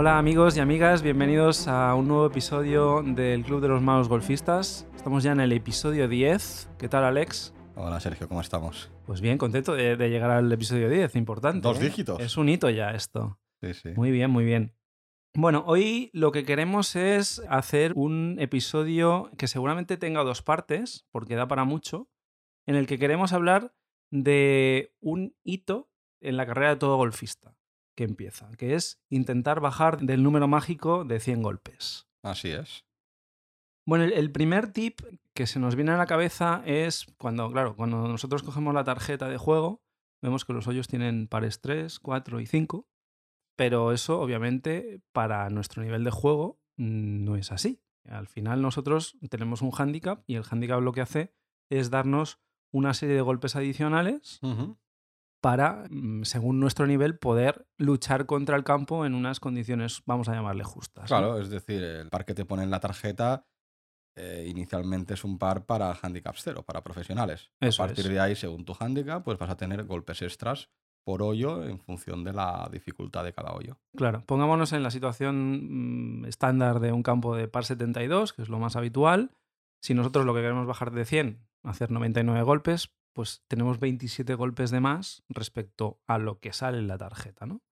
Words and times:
Hola 0.00 0.16
amigos 0.16 0.56
y 0.56 0.60
amigas, 0.60 1.02
bienvenidos 1.02 1.66
a 1.66 1.92
un 1.96 2.06
nuevo 2.06 2.26
episodio 2.26 3.02
del 3.02 3.42
Club 3.42 3.60
de 3.60 3.66
los 3.66 3.82
Malos 3.82 4.08
Golfistas. 4.08 4.86
Estamos 4.94 5.24
ya 5.24 5.32
en 5.32 5.40
el 5.40 5.50
episodio 5.50 6.06
10. 6.06 6.70
¿Qué 6.78 6.88
tal 6.88 7.02
Alex? 7.02 7.52
Hola 7.74 7.98
Sergio, 7.98 8.28
¿cómo 8.28 8.40
estamos? 8.40 8.92
Pues 9.06 9.20
bien, 9.20 9.38
contento 9.38 9.74
de, 9.74 9.96
de 9.96 10.08
llegar 10.08 10.30
al 10.30 10.52
episodio 10.52 10.88
10, 10.88 11.16
importante. 11.16 11.66
Dos 11.66 11.80
¿eh? 11.80 11.86
dígitos. 11.86 12.20
Es 12.20 12.36
un 12.36 12.48
hito 12.48 12.70
ya 12.70 12.92
esto. 12.92 13.40
Sí, 13.60 13.74
sí. 13.74 13.88
Muy 13.96 14.12
bien, 14.12 14.30
muy 14.30 14.44
bien. 14.44 14.72
Bueno, 15.34 15.64
hoy 15.66 16.10
lo 16.12 16.30
que 16.30 16.44
queremos 16.44 16.94
es 16.94 17.42
hacer 17.48 17.92
un 17.96 18.36
episodio 18.38 19.32
que 19.36 19.48
seguramente 19.48 19.96
tenga 19.96 20.22
dos 20.22 20.42
partes, 20.42 21.08
porque 21.10 21.34
da 21.34 21.48
para 21.48 21.64
mucho, 21.64 22.08
en 22.68 22.76
el 22.76 22.86
que 22.86 23.00
queremos 23.00 23.32
hablar 23.32 23.74
de 24.12 24.94
un 25.00 25.34
hito 25.42 25.90
en 26.20 26.36
la 26.36 26.46
carrera 26.46 26.68
de 26.68 26.76
todo 26.76 26.96
golfista 26.98 27.57
que 27.98 28.04
empieza, 28.04 28.48
que 28.56 28.76
es 28.76 29.00
intentar 29.10 29.58
bajar 29.58 29.98
del 30.00 30.22
número 30.22 30.46
mágico 30.46 31.04
de 31.04 31.18
100 31.18 31.42
golpes. 31.42 32.06
Así 32.22 32.48
es. 32.48 32.84
Bueno, 33.84 34.04
el- 34.04 34.30
primer 34.30 34.72
tip 34.72 35.00
que 35.34 35.48
se 35.48 35.58
nos 35.58 35.74
viene 35.74 35.90
a 35.90 35.96
la 35.96 36.06
cabeza 36.06 36.62
es 36.64 37.06
cuando, 37.18 37.50
claro, 37.50 37.74
cuando 37.74 38.06
nosotros 38.06 38.44
cogemos 38.44 38.72
la 38.72 38.84
tarjeta 38.84 39.28
de 39.28 39.36
juego, 39.36 39.82
vemos 40.22 40.44
que 40.44 40.52
los 40.52 40.68
hoyos 40.68 40.86
tienen 40.86 41.26
pares 41.26 41.60
3, 41.60 41.98
4 41.98 42.38
y 42.38 42.46
5, 42.46 42.86
pero 43.56 43.90
eso 43.92 44.20
obviamente 44.20 45.00
para 45.10 45.50
nuestro 45.50 45.82
nivel 45.82 46.04
de 46.04 46.12
juego 46.12 46.60
mm, 46.76 47.24
no 47.24 47.34
es 47.34 47.50
así. 47.50 47.82
Al 48.08 48.28
final 48.28 48.62
nosotros 48.62 49.16
tenemos 49.28 49.60
un 49.60 49.72
handicap 49.76 50.22
y 50.28 50.36
el 50.36 50.44
handicap 50.48 50.80
lo 50.80 50.92
que 50.92 51.00
hace 51.00 51.32
es 51.68 51.90
darnos 51.90 52.38
una 52.70 52.94
serie 52.94 53.16
de 53.16 53.22
golpes 53.22 53.56
adicionales. 53.56 54.38
Para, 55.40 55.84
mm, 55.90 56.24
según 56.24 56.60
nuestro 56.60 56.86
nivel, 56.86 57.18
poder 57.18 57.66
luchar 57.76 58.26
contra 58.26 58.56
el 58.56 58.64
campo 58.64 59.06
en 59.06 59.14
unas 59.14 59.40
condiciones, 59.40 60.02
vamos 60.06 60.28
a 60.28 60.34
llamarle 60.34 60.64
justas. 60.64 61.04
¿no? 61.04 61.06
Claro, 61.16 61.40
es 61.40 61.50
decir, 61.50 61.82
el 61.82 62.08
par 62.08 62.24
que 62.24 62.34
te 62.34 62.44
pone 62.44 62.62
en 62.62 62.70
la 62.70 62.80
tarjeta 62.80 63.46
eh, 64.16 64.46
inicialmente 64.48 65.14
es 65.14 65.22
un 65.22 65.38
par 65.38 65.64
para 65.64 65.96
handicaps 66.02 66.42
cero, 66.42 66.64
para 66.64 66.82
profesionales. 66.82 67.52
Eso 67.60 67.84
a 67.84 67.86
partir 67.86 68.06
es. 68.06 68.10
de 68.12 68.20
ahí, 68.20 68.34
según 68.34 68.64
tu 68.64 68.74
handicap, 68.78 69.22
pues 69.22 69.38
vas 69.38 69.50
a 69.50 69.56
tener 69.56 69.84
golpes 69.84 70.22
extras 70.22 70.70
por 71.04 71.22
hoyo 71.22 71.64
en 71.64 71.78
función 71.78 72.24
de 72.24 72.32
la 72.32 72.68
dificultad 72.70 73.22
de 73.22 73.32
cada 73.32 73.52
hoyo. 73.52 73.78
Claro, 73.96 74.24
pongámonos 74.26 74.72
en 74.72 74.82
la 74.82 74.90
situación 74.90 76.22
mm, 76.22 76.24
estándar 76.26 76.80
de 76.80 76.92
un 76.92 77.04
campo 77.04 77.36
de 77.36 77.46
par 77.46 77.64
72, 77.64 78.32
que 78.32 78.42
es 78.42 78.48
lo 78.48 78.58
más 78.58 78.74
habitual. 78.74 79.30
Si 79.80 79.94
nosotros 79.94 80.26
lo 80.26 80.34
que 80.34 80.40
queremos 80.40 80.66
bajar 80.66 80.90
de 80.90 81.04
100, 81.04 81.46
hacer 81.62 81.92
99 81.92 82.42
golpes, 82.42 82.90
pues 83.18 83.42
tenemos 83.48 83.80
27 83.80 84.32
golpes 84.36 84.70
de 84.70 84.78
más 84.78 85.24
respecto 85.28 86.00
a 86.06 86.18
lo 86.18 86.38
que 86.38 86.52
sale 86.52 86.78
en 86.78 86.86
la 86.86 86.98
tarjeta, 86.98 87.46
¿no? 87.46 87.62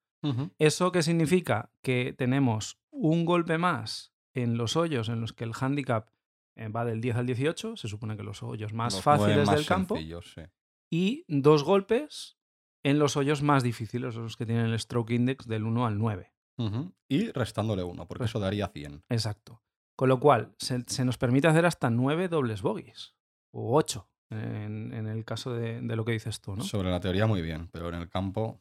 ¿Eso 0.58 0.90
qué 0.90 1.04
significa? 1.04 1.70
Que 1.82 2.12
tenemos 2.12 2.80
un 2.90 3.24
golpe 3.24 3.58
más 3.58 4.12
en 4.34 4.56
los 4.58 4.74
hoyos 4.74 5.08
en 5.08 5.20
los 5.20 5.32
que 5.32 5.44
el 5.44 5.52
handicap 5.54 6.10
eh, 6.56 6.66
va 6.66 6.84
del 6.84 7.00
10 7.00 7.14
al 7.18 7.26
18, 7.26 7.76
se 7.76 7.86
supone 7.86 8.16
que 8.16 8.24
los 8.24 8.42
hoyos 8.42 8.72
más 8.72 8.94
Los 8.94 9.02
fáciles 9.04 9.46
más 9.46 9.54
del 9.54 9.66
campo, 9.66 9.96
sí. 9.96 10.42
y 10.90 11.24
dos 11.28 11.62
golpes 11.62 12.38
en 12.84 12.98
los 12.98 13.16
hoyos 13.16 13.42
más 13.44 13.62
difíciles, 13.62 14.16
los 14.16 14.36
que 14.36 14.46
tienen 14.46 14.66
el 14.66 14.80
stroke 14.80 15.12
index 15.12 15.46
del 15.46 15.62
1 15.62 15.86
al 15.86 15.96
9. 15.96 16.32
Ujú. 16.58 16.92
Y 17.08 17.30
restándole 17.30 17.84
uno, 17.84 18.08
porque 18.08 18.22
Pues- 18.22 18.30
eso 18.30 18.40
daría 18.40 18.66
100. 18.66 19.04
Exacto. 19.08 19.62
Con 19.94 20.08
lo 20.08 20.18
cual, 20.18 20.56
se, 20.58 20.82
se 20.88 21.04
nos 21.04 21.18
permite 21.18 21.46
hacer 21.46 21.66
hasta 21.66 21.88
nueve 21.88 22.26
dobles 22.28 22.62
bogies. 22.62 23.14
O 23.52 23.76
ocho, 23.78 24.10
en, 24.30 24.92
en 24.92 25.06
el 25.06 25.24
caso 25.24 25.54
de, 25.54 25.80
de 25.80 25.96
lo 25.96 26.04
que 26.04 26.12
dices 26.12 26.40
tú, 26.40 26.56
¿no? 26.56 26.62
Sobre 26.64 26.90
la 26.90 27.00
teoría 27.00 27.26
muy 27.26 27.42
bien, 27.42 27.68
pero 27.72 27.88
en 27.88 27.94
el 27.94 28.08
campo 28.08 28.60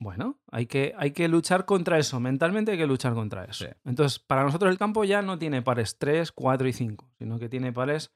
Bueno, 0.00 0.40
hay 0.50 0.66
que, 0.66 0.94
hay 0.96 1.12
que 1.12 1.28
luchar 1.28 1.64
contra 1.64 1.98
eso. 1.98 2.18
Mentalmente 2.20 2.72
hay 2.72 2.78
que 2.78 2.86
luchar 2.86 3.14
contra 3.14 3.44
eso. 3.44 3.64
Sí. 3.66 3.70
Entonces, 3.84 4.18
para 4.18 4.42
nosotros 4.42 4.70
el 4.70 4.78
campo 4.78 5.04
ya 5.04 5.22
no 5.22 5.38
tiene 5.38 5.62
pares 5.62 5.98
3, 5.98 6.32
4 6.32 6.66
y 6.68 6.72
5, 6.72 7.10
sino 7.18 7.38
que 7.38 7.48
tiene 7.48 7.72
pares, 7.72 8.12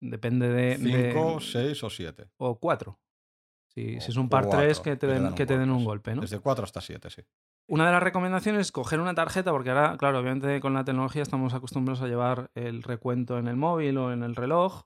depende 0.00 0.48
de... 0.48 0.78
de- 0.78 1.12
5, 1.12 1.40
6 1.40 1.84
o 1.84 1.90
7. 1.90 2.30
o 2.38 2.58
4. 2.58 2.98
Si, 3.68 4.00
si 4.00 4.10
es 4.10 4.16
un 4.16 4.30
par 4.30 4.48
3, 4.48 4.78
cuatro, 4.78 4.82
que 4.84 4.96
te 4.96 5.06
den, 5.06 5.34
que 5.34 5.44
te 5.44 5.58
den 5.58 5.70
un 5.70 5.84
golpe, 5.84 6.14
¿no? 6.14 6.22
Desde 6.22 6.38
4 6.38 6.64
hasta 6.64 6.80
7, 6.80 7.10
sí. 7.10 7.22
Una 7.68 7.84
de 7.86 7.92
las 7.92 8.02
recomendaciones 8.02 8.60
es 8.62 8.72
coger 8.72 9.00
una 9.00 9.12
tarjeta, 9.14 9.50
porque 9.50 9.70
ahora, 9.70 9.96
claro, 9.98 10.20
obviamente 10.20 10.60
con 10.60 10.72
la 10.72 10.84
tecnología 10.84 11.20
estamos 11.20 11.52
acostumbrados 11.52 12.00
a 12.00 12.06
llevar 12.06 12.50
el 12.54 12.82
recuento 12.84 13.36
en 13.38 13.48
el 13.48 13.56
móvil 13.56 13.98
o 13.98 14.12
en 14.12 14.22
el 14.22 14.36
reloj. 14.36 14.84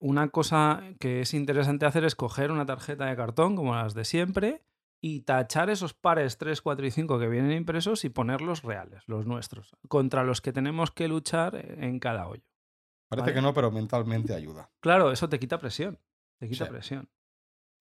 Una 0.00 0.28
cosa 0.28 0.82
que 1.00 1.20
es 1.22 1.34
interesante 1.34 1.86
hacer 1.86 2.04
es 2.04 2.14
coger 2.14 2.50
una 2.52 2.66
tarjeta 2.66 3.06
de 3.06 3.16
cartón, 3.16 3.56
como 3.56 3.74
las 3.74 3.94
de 3.94 4.04
siempre, 4.04 4.62
y 5.00 5.20
tachar 5.22 5.70
esos 5.70 5.94
pares 5.94 6.38
3, 6.38 6.60
4 6.62 6.86
y 6.86 6.90
5 6.90 7.18
que 7.18 7.28
vienen 7.28 7.52
impresos 7.52 8.04
y 8.04 8.08
ponerlos 8.08 8.62
reales, 8.62 9.02
los 9.06 9.26
nuestros, 9.26 9.76
contra 9.88 10.22
los 10.24 10.40
que 10.40 10.52
tenemos 10.52 10.90
que 10.90 11.08
luchar 11.08 11.56
en 11.56 11.98
cada 11.98 12.28
hoyo. 12.28 12.42
Parece 13.08 13.22
Vale. 13.30 13.34
que 13.34 13.42
no, 13.42 13.54
pero 13.54 13.70
mentalmente 13.70 14.34
ayuda. 14.34 14.70
Claro, 14.80 15.10
eso 15.12 15.28
te 15.28 15.38
quita 15.38 15.58
presión. 15.58 15.98
Te 16.38 16.48
quita 16.48 16.66
Sí. 16.66 16.70
presión. 16.70 17.08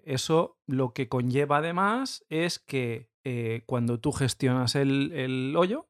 Eso 0.03 0.57
lo 0.67 0.93
que 0.93 1.09
conlleva 1.09 1.57
además 1.57 2.23
es 2.29 2.59
que 2.59 3.09
eh, 3.25 3.63
cuando 3.65 3.99
tú 3.99 4.11
gestionas 4.13 4.75
el, 4.75 5.11
el 5.11 5.53
hoyo, 5.57 5.89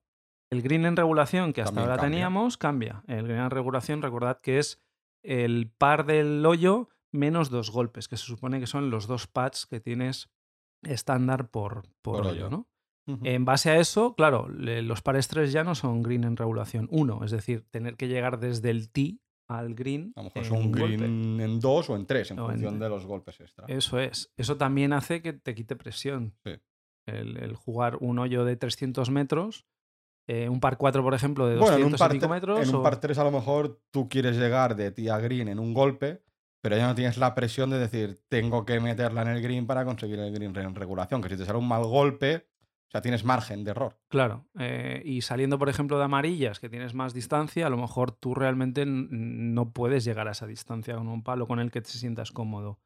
el 0.49 0.61
green 0.63 0.85
en 0.85 0.95
regulación 0.97 1.53
que 1.53 1.61
hasta 1.61 1.75
También 1.75 1.89
ahora 1.91 2.01
cambia. 2.01 2.15
teníamos 2.15 2.57
cambia. 2.57 3.03
El 3.07 3.23
green 3.27 3.41
en 3.41 3.49
regulación, 3.51 4.01
recordad 4.01 4.39
que 4.41 4.57
es 4.59 4.81
el 5.23 5.69
par 5.77 6.05
del 6.05 6.45
hoyo 6.45 6.89
menos 7.11 7.49
dos 7.49 7.71
golpes, 7.71 8.07
que 8.07 8.17
se 8.17 8.25
supone 8.25 8.59
que 8.59 8.67
son 8.67 8.89
los 8.89 9.07
dos 9.07 9.27
pads 9.27 9.65
que 9.65 9.79
tienes 9.79 10.29
estándar 10.83 11.49
por, 11.49 11.83
por, 12.01 12.17
Por 12.17 12.27
hoyo, 12.27 12.47
hoyo. 12.47 12.49
¿no? 12.49 12.67
En 13.23 13.45
base 13.45 13.69
a 13.69 13.79
eso, 13.79 14.15
claro, 14.15 14.49
le- 14.49 14.81
los 14.81 15.01
pares 15.01 15.29
3 15.29 15.53
ya 15.53 15.63
no 15.63 15.75
son 15.75 16.03
green 16.03 16.25
en 16.25 16.35
regulación 16.35 16.89
1, 16.91 17.23
es 17.23 17.31
decir, 17.31 17.65
tener 17.71 17.95
que 17.95 18.09
llegar 18.09 18.37
desde 18.37 18.69
el 18.69 18.91
tee 18.91 19.21
al 19.47 19.75
green. 19.75 20.11
A 20.17 20.23
lo 20.23 20.29
mejor 20.35 20.45
en 20.45 20.51
un 20.53 20.71
golpe. 20.73 20.97
green 20.97 21.39
en 21.39 21.59
2 21.61 21.89
o 21.89 21.95
en 21.95 22.05
3, 22.05 22.31
en 22.31 22.39
O 22.39 22.45
en- 22.47 22.51
función 22.51 22.79
de 22.79 22.89
los 22.89 23.05
golpes 23.05 23.39
extra. 23.39 23.63
Eso 23.69 23.97
es. 23.99 24.33
Eso 24.35 24.57
también 24.57 24.91
hace 24.91 25.21
que 25.21 25.31
te 25.31 25.55
quite 25.55 25.77
presión. 25.77 26.35
Sí. 26.43 26.51
El, 27.05 27.37
el 27.37 27.55
jugar 27.55 27.97
un 28.01 28.19
hoyo 28.19 28.43
de 28.43 28.57
300 28.57 29.09
metros, 29.09 29.65
eh, 30.27 30.49
un 30.49 30.59
par 30.59 30.77
4, 30.77 31.01
por 31.03 31.13
ejemplo, 31.13 31.47
de 31.47 31.55
bueno, 31.55 31.77
200 31.77 31.87
en 31.87 31.93
un, 31.93 31.97
par 31.97 32.11
y 32.15 32.19
pico 32.19 32.29
metros. 32.29 32.67
en 32.69 32.75
un 32.75 32.83
par 32.83 32.99
3 32.99 33.17
a 33.17 33.23
lo 33.23 33.31
mejor 33.31 33.79
tú 33.91 34.07
quieres 34.09 34.37
llegar 34.37 34.75
de 34.75 34.91
tía 34.91 35.17
green 35.19 35.47
en 35.47 35.59
un 35.59 35.73
golpe, 35.73 36.21
pero 36.61 36.75
ya 36.75 36.87
no 36.87 36.95
tienes 36.95 37.17
la 37.17 37.33
presión 37.33 37.69
de 37.69 37.79
decir, 37.79 38.19
tengo 38.27 38.65
que 38.65 38.79
meterla 38.79 39.21
en 39.21 39.29
el 39.29 39.41
green 39.41 39.65
para 39.67 39.85
conseguir 39.85 40.19
el 40.19 40.33
green 40.33 40.55
en 40.55 40.75
regulación, 40.75 41.21
que 41.21 41.29
si 41.29 41.37
te 41.37 41.45
sale 41.45 41.57
un 41.59 41.67
mal 41.67 41.83
golpe, 41.85 42.47
o 42.87 42.89
sea, 42.91 43.01
tienes 43.01 43.23
margen 43.25 43.63
de 43.63 43.71
error. 43.71 43.97
Claro. 44.07 44.45
eh, 44.57 45.01
y 45.05 45.21
saliendo, 45.21 45.59
por 45.59 45.69
ejemplo, 45.69 45.97
de 45.97 46.05
amarillas, 46.05 46.59
que 46.59 46.69
tienes 46.69 46.93
más 46.93 47.13
distancia, 47.13 47.67
a 47.67 47.69
lo 47.69 47.77
mejor 47.77 48.11
tú 48.11 48.33
realmente 48.33 48.85
no 48.87 49.71
puedes 49.71 50.03
llegar 50.05 50.27
a 50.27 50.31
esa 50.31 50.47
distancia 50.47 50.95
con 50.95 51.07
un 51.09 51.23
palo 51.23 51.47
con 51.47 51.59
el 51.59 51.69
que 51.71 51.81
te 51.81 51.89
sientas 51.89 52.31
cómodo. 52.31 52.79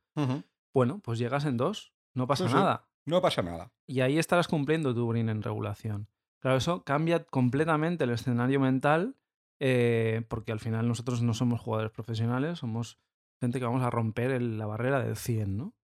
Bueno, 0.74 1.00
pues 1.04 1.20
llegas 1.20 1.46
en 1.46 1.58
dos. 1.58 1.94
No 2.14 2.28
pasa 2.28 2.46
Sí, 2.46 2.50
sí. 2.50 2.56
nada. 2.56 2.88
No 3.06 3.22
pasa 3.22 3.42
nada. 3.42 3.72
Y 3.88 4.02
ahí 4.02 4.18
estarás 4.18 4.48
cumpliendo 4.48 4.94
tu 4.94 5.08
green 5.10 5.30
en 5.30 5.42
regulación. 5.44 6.08
Claro, 6.42 6.58
eso 6.58 6.84
cambia 6.84 7.24
completamente 7.24 8.04
el 8.04 8.10
escenario 8.10 8.60
mental, 8.60 9.16
eh, 9.60 10.26
porque 10.28 10.52
al 10.52 10.60
final 10.60 10.88
nosotros 10.88 11.22
no 11.22 11.34
somos 11.34 11.62
jugadores 11.62 11.92
profesionales, 11.92 12.60
somos 12.60 13.00
gente 13.40 13.60
que 13.60 13.66
vamos 13.66 13.84
a 13.84 13.90
romper 13.90 14.32
el- 14.32 14.58
la 14.58 14.66
barrera 14.66 15.00
del 15.04 15.16
100, 15.16 15.58
¿no? 15.58 15.76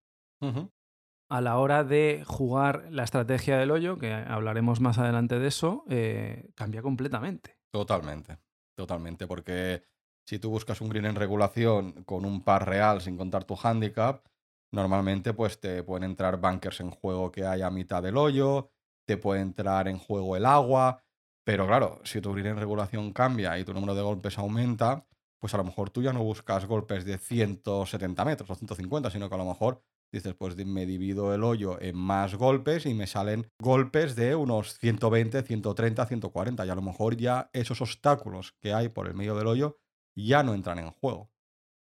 A 1.30 1.40
la 1.42 1.58
hora 1.58 1.84
de 1.84 2.24
jugar 2.26 2.88
la 2.90 3.04
estrategia 3.04 3.58
del 3.58 3.70
hoyo, 3.70 3.98
que 3.98 4.12
hablaremos 4.12 4.80
más 4.80 4.98
adelante 4.98 5.38
de 5.38 5.48
eso, 5.48 5.84
eh, 5.88 6.50
cambia 6.54 6.80
completamente. 6.80 7.58
Totalmente, 7.70 8.38
totalmente, 8.74 9.26
porque 9.26 9.82
si 10.26 10.38
tú 10.38 10.50
buscas 10.50 10.80
un 10.80 10.88
green 10.88 11.04
en 11.04 11.16
regulación 11.16 12.04
con 12.04 12.24
un 12.24 12.42
par 12.44 12.66
real 12.68 13.00
sin 13.02 13.16
contar 13.16 13.44
tu 13.44 13.56
handicap, 13.62 14.26
normalmente 14.72 15.34
pues 15.34 15.60
te 15.60 15.82
pueden 15.82 16.10
entrar 16.10 16.40
bunkers 16.40 16.80
en 16.80 16.90
juego 16.90 17.30
que 17.30 17.44
hay 17.44 17.60
a 17.62 17.70
mitad 17.70 18.02
del 18.02 18.16
hoyo, 18.16 18.70
te 19.08 19.16
puede 19.16 19.40
entrar 19.40 19.88
en 19.88 19.98
juego 19.98 20.36
el 20.36 20.44
agua, 20.44 21.02
pero 21.42 21.66
claro, 21.66 21.98
si 22.04 22.20
tu 22.20 22.30
green 22.32 22.48
en 22.48 22.56
regulación 22.58 23.14
cambia 23.14 23.58
y 23.58 23.64
tu 23.64 23.72
número 23.72 23.94
de 23.94 24.02
golpes 24.02 24.36
aumenta, 24.36 25.06
pues 25.40 25.54
a 25.54 25.56
lo 25.56 25.64
mejor 25.64 25.88
tú 25.88 26.02
ya 26.02 26.12
no 26.12 26.22
buscas 26.22 26.66
golpes 26.66 27.06
de 27.06 27.16
170 27.16 28.24
metros 28.26 28.50
o 28.50 28.54
150, 28.54 29.10
sino 29.10 29.30
que 29.30 29.34
a 29.34 29.38
lo 29.38 29.46
mejor 29.46 29.82
dices, 30.12 30.34
pues 30.34 30.56
me 30.58 30.84
divido 30.84 31.34
el 31.34 31.42
hoyo 31.42 31.80
en 31.80 31.96
más 31.96 32.34
golpes 32.34 32.84
y 32.84 32.92
me 32.92 33.06
salen 33.06 33.46
golpes 33.58 34.14
de 34.14 34.34
unos 34.34 34.78
120, 34.78 35.42
130, 35.42 36.04
140. 36.04 36.66
Y 36.66 36.68
a 36.68 36.74
lo 36.74 36.82
mejor 36.82 37.16
ya 37.16 37.48
esos 37.54 37.80
obstáculos 37.80 38.52
que 38.60 38.74
hay 38.74 38.90
por 38.90 39.06
el 39.06 39.14
medio 39.14 39.34
del 39.34 39.46
hoyo 39.46 39.78
ya 40.14 40.42
no 40.42 40.52
entran 40.52 40.78
en 40.80 40.90
juego. 40.90 41.30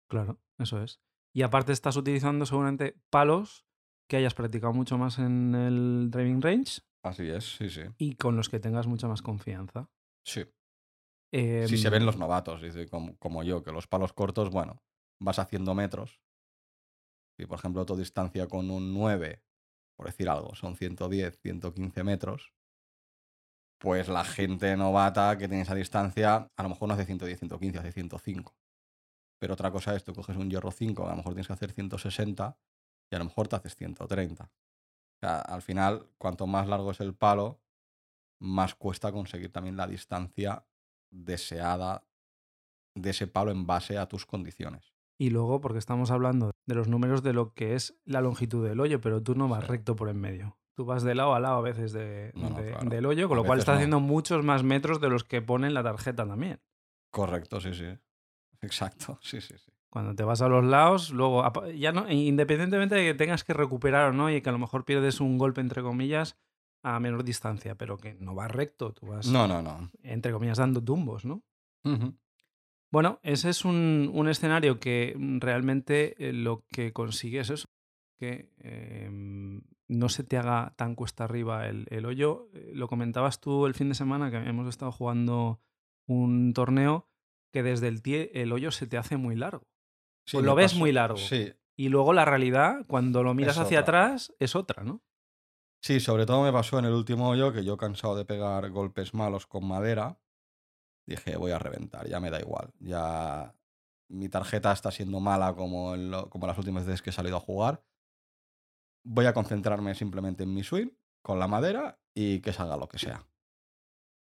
Claro, 0.09 0.41
eso 0.59 0.82
es. 0.82 1.03
Y 1.35 1.43
aparte 1.43 1.73
estás 1.73 1.97
utilizando 1.97 2.47
seguramente 2.47 2.99
palos 3.11 3.67
que 4.09 4.17
hayas 4.17 4.32
practicado 4.32 4.73
mucho 4.73 4.97
más 4.97 5.19
en 5.19 5.55
el 5.55 6.11
driving 6.11 6.41
range 6.41 6.81
Así 7.04 7.28
es, 7.28 7.56
sí, 7.56 7.69
sí. 7.69 7.82
y 7.99 8.14
con 8.14 8.37
los 8.37 8.49
que 8.49 8.60
tengas 8.60 8.87
mucha 8.87 9.08
más 9.08 9.22
confianza. 9.22 9.90
Sí. 10.25 10.44
Si 11.32 11.78
se 11.78 11.88
Em, 11.88 11.93
ven 11.93 12.06
los 12.06 12.19
novatos, 12.19 12.60
dice, 12.62 12.87
como, 12.88 13.16
como 13.19 13.43
yo, 13.43 13.62
que 13.62 13.72
los 13.72 13.87
palos 13.87 14.12
cortos, 14.12 14.50
bueno, 14.50 14.82
vas 15.20 15.38
haciendo 15.38 15.75
metros. 15.75 16.20
Si, 17.38 17.46
por 17.46 17.58
ejemplo, 17.58 17.87
tu 17.87 17.96
distancia 17.96 18.46
con 18.46 18.70
un 18.70 18.93
9, 18.93 19.43
por 19.96 20.06
decir 20.06 20.28
algo, 20.28 20.54
son 20.54 20.76
110, 20.76 21.38
115 21.40 22.04
metros, 22.04 22.52
pues 23.81 24.08
la 24.08 24.25
gente 24.25 24.76
novata 24.76 25.37
que 25.38 25.49
tiene 25.49 25.62
esa 25.62 25.75
distancia, 25.75 26.49
a 26.56 26.62
lo 26.62 26.69
mejor 26.69 26.88
no 26.88 26.94
hace 26.94 27.06
110, 27.06 27.38
115, 27.38 27.78
hace 27.78 27.93
105. 27.93 28.54
Pero 29.40 29.54
otra 29.54 29.72
cosa 29.72 29.96
es, 29.96 30.04
tú 30.04 30.12
coges 30.12 30.37
un 30.37 30.50
hierro 30.50 30.70
5, 30.70 31.04
a 31.06 31.10
lo 31.10 31.16
mejor 31.16 31.32
tienes 31.32 31.49
que 31.49 31.52
hacer 31.54 31.72
160 31.72 32.56
y 33.10 33.16
a 33.16 33.19
lo 33.19 33.25
mejor 33.25 33.49
te 33.49 33.56
haces 33.56 33.75
130. 33.75 34.52
Sea, 35.22 35.38
al 35.38 35.62
final, 35.62 36.08
cuanto 36.19 36.48
más 36.48 36.66
largo 36.66 36.90
es 36.90 36.98
el 37.00 37.14
palo, 37.14 37.60
más 38.40 38.74
cuesta 38.74 39.12
conseguir 39.12 39.52
también 39.52 39.76
la 39.76 39.86
distancia 39.86 40.66
deseada 41.12 42.04
de 42.96 43.10
ese 43.10 43.28
palo 43.28 43.52
en 43.52 43.64
base 43.64 43.98
a 43.98 44.08
tus 44.08 44.26
condiciones. 44.26 44.92
Y 45.20 45.30
luego, 45.30 45.60
porque 45.60 45.78
estamos 45.78 46.10
hablando 46.10 46.50
de 46.66 46.74
los 46.74 46.88
números 46.88 47.22
de 47.22 47.34
lo 47.34 47.54
que 47.54 47.76
es 47.76 47.96
la 48.04 48.20
longitud 48.20 48.66
del 48.66 48.80
hoyo, 48.80 49.00
pero 49.00 49.22
tú 49.22 49.36
no 49.36 49.46
vas 49.48 49.62
Sí. 49.62 49.69
recto 49.70 49.94
por 49.94 50.08
en 50.08 50.20
medio. 50.20 50.58
Tú 50.74 50.84
vas 50.86 51.04
de 51.04 51.14
lado 51.14 51.34
a 51.36 51.40
lado 51.40 51.58
a 51.58 51.60
veces 51.60 51.92
de, 51.92 52.32
No, 52.34 52.50
no, 52.50 52.56
de- 52.56 52.70
claro. 52.72 52.90
del 52.90 53.06
hoyo, 53.06 53.28
con 53.28 53.38
A 53.38 53.42
lo 53.42 53.46
cual 53.46 53.60
estás 53.60 53.75
no. 53.75 53.76
haciendo 53.76 54.00
muchos 54.00 54.44
más 54.44 54.64
metros 54.64 55.00
de 55.00 55.08
los 55.08 55.22
que 55.22 55.40
pone 55.40 55.68
en 55.68 55.75
la 55.75 55.84
tarjeta 55.84 56.26
también. 56.26 56.60
Correcto, 57.12 57.60
sí, 57.60 57.72
sí. 57.75 57.96
Exacto, 58.60 59.18
sí, 59.22 59.40
sí, 59.40 59.54
sí. 59.56 59.70
Cuando 59.92 60.14
te 60.14 60.24
vas 60.24 60.40
a 60.40 60.48
los 60.48 60.64
lados, 60.64 61.10
luego, 61.10 61.44
ya 61.74 61.92
no, 61.92 62.10
independientemente 62.10 62.94
de 62.94 63.04
que 63.04 63.14
tengas 63.14 63.44
que 63.44 63.52
recuperar 63.52 64.08
o 64.08 64.12
no, 64.14 64.30
y 64.30 64.40
que 64.40 64.48
a 64.48 64.52
lo 64.52 64.58
mejor 64.58 64.86
pierdes 64.86 65.20
un 65.20 65.36
golpe, 65.36 65.60
entre 65.60 65.82
comillas, 65.82 66.38
a 66.82 66.98
menor 66.98 67.24
distancia, 67.24 67.74
pero 67.74 67.98
que 67.98 68.14
no 68.14 68.34
vas 68.34 68.50
recto, 68.50 68.94
tú 68.94 69.08
vas, 69.08 69.26
No, 69.28 69.46
no, 69.46 69.60
no. 69.60 69.90
entre 70.02 70.32
comillas, 70.32 70.56
dando 70.56 70.82
tumbos, 70.82 71.26
¿no? 71.26 71.42
Bueno, 72.90 73.20
ese 73.22 73.50
es 73.50 73.64
un, 73.66 74.10
un 74.14 74.28
escenario 74.28 74.78
que 74.80 75.14
mm, 75.16 75.40
realmente 75.40 76.14
eh, 76.28 76.32
lo 76.32 76.64
que 76.68 76.92
consigue 76.92 77.40
es 77.40 77.50
eso, 77.50 77.68
que 78.18 78.50
em, 78.60 79.62
no 79.88 80.08
se 80.08 80.24
te 80.24 80.36
haga 80.38 80.74
tan 80.76 80.94
cuesta 80.94 81.24
arriba 81.24 81.66
el, 81.68 81.86
el 81.90 82.06
hoyo. 82.06 82.48
Eh, 82.54 82.72
Lo 82.74 82.88
comentabas 82.88 83.40
tú 83.40 83.66
el 83.66 83.74
fin 83.74 83.88
de 83.88 83.94
semana 83.94 84.30
que 84.30 84.36
hemos 84.38 84.68
estado 84.68 84.90
jugando 84.92 85.60
un 86.06 86.52
torneo 86.54 87.08
que 87.52 87.62
desde 87.62 87.88
el 87.88 88.00
tie 88.02 88.30
el 88.34 88.52
hoyo 88.52 88.70
se 88.70 88.86
te 88.86 88.96
hace 88.98 89.16
muy 89.16 89.36
largo. 89.36 89.66
Sí, 90.26 90.36
Pues 90.38 90.46
lo 90.46 90.54
ves 90.54 90.74
muy 90.74 90.92
largo. 90.92 91.16
Sí, 91.19 91.52
Y 91.76 91.88
luego 91.88 92.12
la 92.12 92.24
realidad, 92.24 92.84
cuando 92.86 93.22
lo 93.22 93.34
miras 93.34 93.56
Es 93.56 93.62
hacia 93.62 93.80
otra. 93.80 94.04
atrás, 94.06 94.34
es 94.38 94.54
otra, 94.56 94.84
¿no? 94.84 95.02
Sí, 95.82 95.98
sobre 96.00 96.26
todo 96.26 96.42
me 96.44 96.52
pasó 96.52 96.78
en 96.78 96.84
el 96.84 96.92
último 96.92 97.28
hoyo 97.28 97.52
que 97.52 97.64
yo 97.64 97.76
cansado 97.76 98.14
de 98.16 98.24
pegar 98.24 98.70
golpes 98.70 99.14
malos 99.14 99.46
con 99.46 99.66
madera, 99.66 100.20
dije 101.06 101.36
voy 101.36 101.50
a 101.50 101.58
reventar, 101.58 102.06
ya 102.08 102.20
me 102.20 102.30
da 102.30 102.38
igual. 102.40 102.72
Ya 102.78 103.54
mi 104.08 104.28
tarjeta 104.28 104.70
está 104.72 104.92
siendo 104.92 105.19
mala 105.19 105.54
como, 105.54 105.94
en 105.94 106.10
lo- 106.12 106.30
como 106.30 106.46
las 106.46 106.56
últimas 106.58 106.84
veces 106.86 107.02
que 107.02 107.10
he 107.10 107.12
salido 107.12 107.36
a 107.36 107.40
jugar. 107.40 107.84
Voy 109.04 109.26
a 109.26 109.32
concentrarme 109.34 109.94
simplemente 109.96 110.44
en 110.44 110.54
mi 110.54 110.62
swing 110.62 110.90
con 111.22 111.40
la 111.40 111.48
madera 111.48 112.00
y 112.14 112.40
que 112.40 112.52
salga 112.52 112.76
lo 112.76 112.88
que 112.88 112.98
sea. 112.98 113.26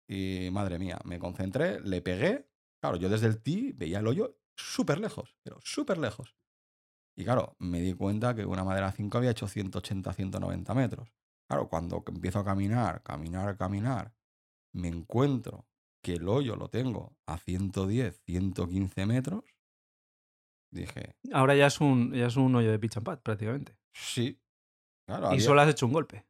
Y 0.08 0.50
madre 0.52 0.78
mía, 0.78 1.00
me 1.06 1.20
concentré, 1.20 1.80
le 1.80 2.02
pegué. 2.02 2.50
Claro, 2.82 2.98
yo 2.98 3.10
desde 3.10 3.28
el 3.28 3.42
tee 3.42 3.72
veía 3.74 4.00
el 4.00 4.08
hoyo 4.08 4.38
súper 4.56 5.00
lejos, 5.00 5.36
pero 5.44 5.60
súper 5.62 5.98
lejos. 5.98 6.36
Y 7.18 7.24
claro, 7.24 7.56
me 7.60 7.80
di 7.82 7.94
cuenta 7.94 8.36
que 8.36 8.46
una 8.46 8.64
madera 8.64 8.92
5 8.92 9.18
había 9.18 9.32
hecho 9.32 9.48
180, 9.48 10.12
190 10.14 10.74
metros. 10.74 11.14
Claro, 11.48 11.70
cuando 11.70 12.04
empiezo 12.08 12.40
a 12.40 12.44
caminar, 12.46 13.02
caminar, 13.04 13.56
caminar, 13.58 14.14
me 14.74 14.88
encuentro 14.90 15.68
que 16.04 16.14
el 16.14 16.28
hoyo 16.28 16.56
lo 16.56 16.70
tengo 16.70 17.16
a 17.26 17.38
110, 17.38 18.20
115 18.26 19.06
metros. 19.06 19.44
Dije, 20.72 21.16
Ahora 21.32 21.56
ya 21.56 21.68
es 21.68 21.80
un, 21.80 22.14
ya 22.14 22.28
es 22.28 22.36
un 22.36 22.54
hoyo 22.56 22.72
de 22.72 22.80
pitch 22.80 22.98
and 22.98 23.06
pad, 23.06 23.20
prácticamente. 23.22 23.78
sí. 23.94 24.40
Claro, 25.08 25.28
Y 25.28 25.34
había- 25.36 25.46
solo 25.46 25.62
has 25.62 25.70
hecho 25.70 25.86
un 25.86 25.94
golpe. 25.94 26.26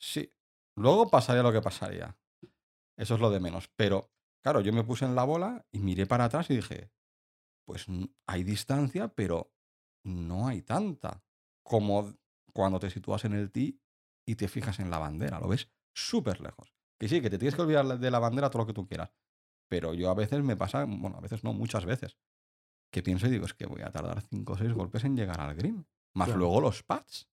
Sí. 0.00 0.32
Luego 0.76 1.10
pasaría 1.10 1.42
lo 1.42 1.50
que 1.52 1.60
pasaría. 1.60 2.16
Eso 2.96 3.14
es 3.16 3.20
lo 3.20 3.30
de 3.30 3.40
menos. 3.40 3.68
Pero, 3.74 4.12
claro, 4.44 4.60
yo 4.60 4.72
me 4.72 4.84
puse 4.84 5.04
en 5.04 5.16
la 5.16 5.24
bola 5.24 5.66
y 5.72 5.80
miré 5.80 6.06
para 6.06 6.26
atrás 6.26 6.48
y 6.50 6.54
dije, 6.56 6.92
pues 7.64 7.86
hay 8.26 8.44
distancia, 8.44 9.08
pero 9.08 9.52
no 10.04 10.46
hay 10.48 10.62
tanta 10.62 11.22
como 11.62 12.14
cuando 12.52 12.78
te 12.80 12.90
sitúas 12.90 13.24
en 13.24 13.32
el 13.34 13.50
tee 13.50 13.78
y 14.26 14.34
te 14.36 14.48
fijas 14.48 14.78
en 14.80 14.90
la 14.90 14.98
bandera. 14.98 15.40
Lo 15.40 15.48
ves 15.48 15.70
súper 15.94 16.40
lejos. 16.40 16.74
Que 16.98 17.08
sí, 17.08 17.20
que 17.20 17.30
te 17.30 17.38
tienes 17.38 17.54
que 17.54 17.62
olvidar 17.62 17.98
de 17.98 18.10
la 18.10 18.18
bandera 18.18 18.50
todo 18.50 18.62
lo 18.62 18.66
que 18.66 18.72
tú 18.74 18.86
quieras. 18.86 19.12
Pero 19.68 19.94
yo 19.94 20.10
a 20.10 20.14
veces 20.14 20.42
me 20.42 20.56
pasa, 20.56 20.84
bueno, 20.84 21.16
a 21.16 21.20
veces 21.20 21.42
no, 21.44 21.52
muchas 21.52 21.84
veces, 21.84 22.18
que 22.92 23.02
pienso 23.02 23.26
y 23.26 23.30
digo, 23.30 23.46
es 23.46 23.54
que 23.54 23.66
voy 23.66 23.82
a 23.82 23.90
tardar 23.90 24.20
5 24.22 24.52
o 24.52 24.56
6 24.56 24.72
golpes 24.72 25.04
en 25.04 25.16
llegar 25.16 25.40
al 25.40 25.54
green. 25.54 25.86
Más 26.14 26.26
Claro. 26.26 26.40
luego 26.40 26.60
los 26.60 26.82
pads. 26.82 27.28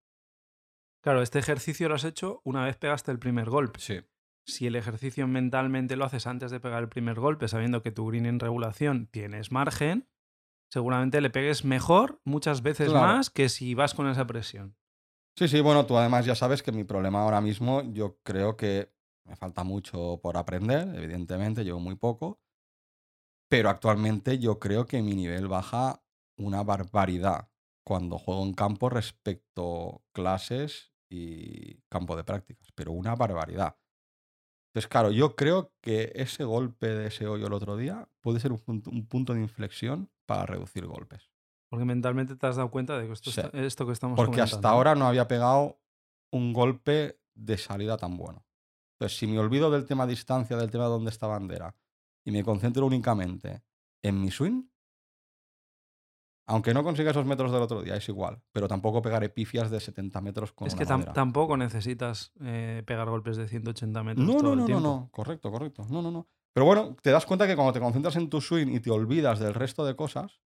Claro, 1.01 1.21
este 1.21 1.39
ejercicio 1.39 1.89
lo 1.89 1.95
has 1.95 2.03
hecho 2.05 2.41
una 2.43 2.63
vez 2.65 2.77
pegaste 2.77 3.11
el 3.11 3.19
primer 3.19 3.49
golpe. 3.49 3.79
Sí. 3.79 3.99
Si 4.45 4.67
el 4.67 4.75
ejercicio 4.75 5.27
mentalmente 5.27 5.95
lo 5.95 6.05
haces 6.05 6.27
antes 6.27 6.49
de 6.51 6.59
pegar 6.59 6.81
el 6.81 6.89
primer 6.89 7.19
golpe, 7.19 7.47
sabiendo 7.47 7.81
que 7.83 7.91
tu 7.91 8.07
green 8.07 8.25
en 8.25 8.39
regulación 8.39 9.07
tienes 9.07 9.51
margen, 9.51 10.07
seguramente 10.69 11.21
le 11.21 11.30
pegues 11.30 11.66
mejor 11.66 12.21
muchas 12.25 12.62
veces 12.62 12.89
Claro. 12.92 13.07
más 13.16 13.30
que 13.30 13.50
si 13.50 13.74
vas 13.75 13.94
con 13.94 14.07
esa 14.07 14.25
presión. 14.27 14.75
Sí, 15.38 15.48
sí, 15.48 15.62
bueno, 15.62 15.86
tú 15.86 15.98
además 15.98 16.25
ya 16.25 16.36
sabes 16.36 16.62
que 16.62 16.71
mi 16.71 16.83
problema 16.83 17.21
ahora 17.24 17.39
mismo, 17.39 17.81
yo 17.94 18.19
creo 18.24 18.57
que 18.57 18.92
me 19.25 19.36
falta 19.38 19.63
mucho 19.63 20.19
por 20.21 20.36
aprender, 20.38 20.94
evidentemente, 20.95 21.63
llevo 21.63 21.80
muy 21.80 21.95
poco, 21.95 22.42
pero 23.50 23.69
actualmente 23.69 24.38
yo 24.39 24.60
creo 24.60 24.86
que 24.86 25.01
mi 25.01 25.16
nivel 25.16 25.48
baja 25.48 26.04
una 26.38 26.63
barbaridad 26.63 27.50
cuando 27.83 28.18
juego 28.18 28.44
en 28.44 28.54
campo 28.54 28.89
respecto 28.89 30.04
clases 30.13 30.94
y 31.10 31.81
campo 31.89 32.16
de 32.16 32.24
prácticas, 32.24 32.71
pero 32.75 32.92
una 32.92 33.16
barbaridad. 33.16 33.77
Entonces, 34.69 34.89
claro, 34.89 35.12
yo 35.12 35.36
creo 35.36 35.74
que 35.81 36.12
ese 36.16 36.44
golpe 36.44 36.88
de 36.88 37.07
ese 37.07 37.27
hoyo 37.27 37.48
el 37.48 37.54
otro 37.54 37.77
día 37.77 38.10
puede 38.21 38.39
ser 38.39 38.51
un 38.51 38.60
punto, 38.60 38.92
un 38.92 39.07
punto 39.07 39.33
de 39.33 39.42
inflexión 39.42 40.12
para 40.29 40.45
reducir 40.45 40.85
golpes. 40.85 41.29
Porque 41.69 41.85
mentalmente 41.85 42.35
te 42.35 42.47
has 42.47 42.55
dado 42.55 42.71
cuenta 42.71 42.97
de 42.97 43.05
que 43.07 43.13
esto, 43.13 43.31
Sí. 43.31 43.41
está- 43.41 43.57
esto 43.59 43.85
que 43.85 43.91
estamos 43.93 44.15
Porque 44.15 44.41
hasta 44.41 44.69
ahora 44.69 44.95
no 44.95 45.07
había 45.07 45.27
pegado 45.27 45.79
un 46.31 46.53
golpe 46.53 47.19
de 47.35 47.57
salida 47.57 47.97
tan 47.97 48.15
bueno. 48.17 48.45
Entonces, 48.93 49.17
si 49.17 49.27
me 49.27 49.37
olvido 49.39 49.69
del 49.71 49.85
tema 49.85 50.05
distancia, 50.07 50.57
del 50.57 50.71
tema 50.71 50.85
de 50.85 50.89
dónde 50.91 51.09
está 51.11 51.27
bandera, 51.27 51.75
y 52.25 52.31
me 52.31 52.43
concentro 52.43 52.85
únicamente 52.85 53.63
en 54.01 54.19
mi 54.21 54.29
swing, 54.31 54.63
aunque 56.47 56.73
no 56.73 56.83
consiga 56.83 57.11
esos 57.11 57.25
metros 57.25 57.51
del 57.51 57.61
otro 57.61 57.81
día, 57.83 57.95
es 57.95 58.09
igual. 58.09 58.41
Pero 58.51 58.67
tampoco 58.67 59.01
pegaré 59.01 59.29
pifias 59.29 59.69
de 59.69 59.79
70 59.79 60.19
metros 60.21 60.51
con 60.51 60.67
Es 60.67 60.73
una 60.73 60.79
que 60.79 60.85
tam- 60.85 60.89
bandera. 60.91 61.13
tampoco 61.13 61.55
necesitas 61.57 62.33
eh, 62.42 62.83
pegar 62.87 63.07
golpes 63.09 63.37
de 63.37 63.47
180 63.47 64.04
metros 64.04 64.25
No, 64.25 64.33
todo 64.37 64.44
no, 64.44 64.54
el 64.54 64.59
no, 64.59 64.68
no, 64.68 64.80
no. 64.80 65.09
Correcto, 65.11 65.51
correcto. 65.51 65.85
No, 65.89 66.01
no, 66.01 66.09
no. 66.11 66.27
Pero 66.53 66.65
bueno, 66.65 66.95
te 67.01 67.11
das 67.11 67.25
cuenta 67.25 67.47
que 67.47 67.56
cuando 67.56 67.73
te 67.73 67.79
concentras 67.79 68.15
en 68.15 68.29
tu 68.29 68.41
swing 68.41 68.68
y 68.73 68.79
te 68.79 68.91
olvidas 68.91 69.39
del 69.39 69.53
resto 69.53 69.85
de 69.85 69.95
cosas, 69.95 70.41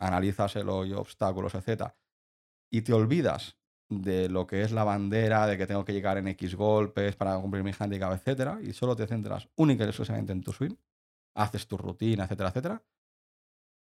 analizas 0.00 0.56
el 0.56 0.68
hoyo, 0.68 1.00
obstáculos, 1.00 1.54
etc. 1.54 1.94
Y 2.70 2.82
te 2.82 2.92
olvidas 2.92 3.58
de 3.90 4.28
lo 4.28 4.46
que 4.46 4.62
es 4.62 4.72
la 4.72 4.84
bandera, 4.84 5.46
de 5.46 5.58
que 5.58 5.66
tengo 5.66 5.84
que 5.84 5.92
llegar 5.92 6.16
en 6.18 6.28
X 6.28 6.54
golpes 6.54 7.14
para 7.16 7.38
cumplir 7.38 7.62
mi 7.62 7.72
handicap, 7.78 8.12
etcétera, 8.12 8.58
y 8.62 8.72
solo 8.72 8.96
te 8.96 9.06
centras 9.06 9.48
única 9.56 9.84
y 9.84 9.88
exclusivamente 9.88 10.32
en 10.32 10.42
tu 10.42 10.52
swing, 10.52 10.74
haces 11.36 11.68
tu 11.68 11.76
rutina, 11.76 12.24
etcétera, 12.24 12.48
etcétera. 12.50 12.82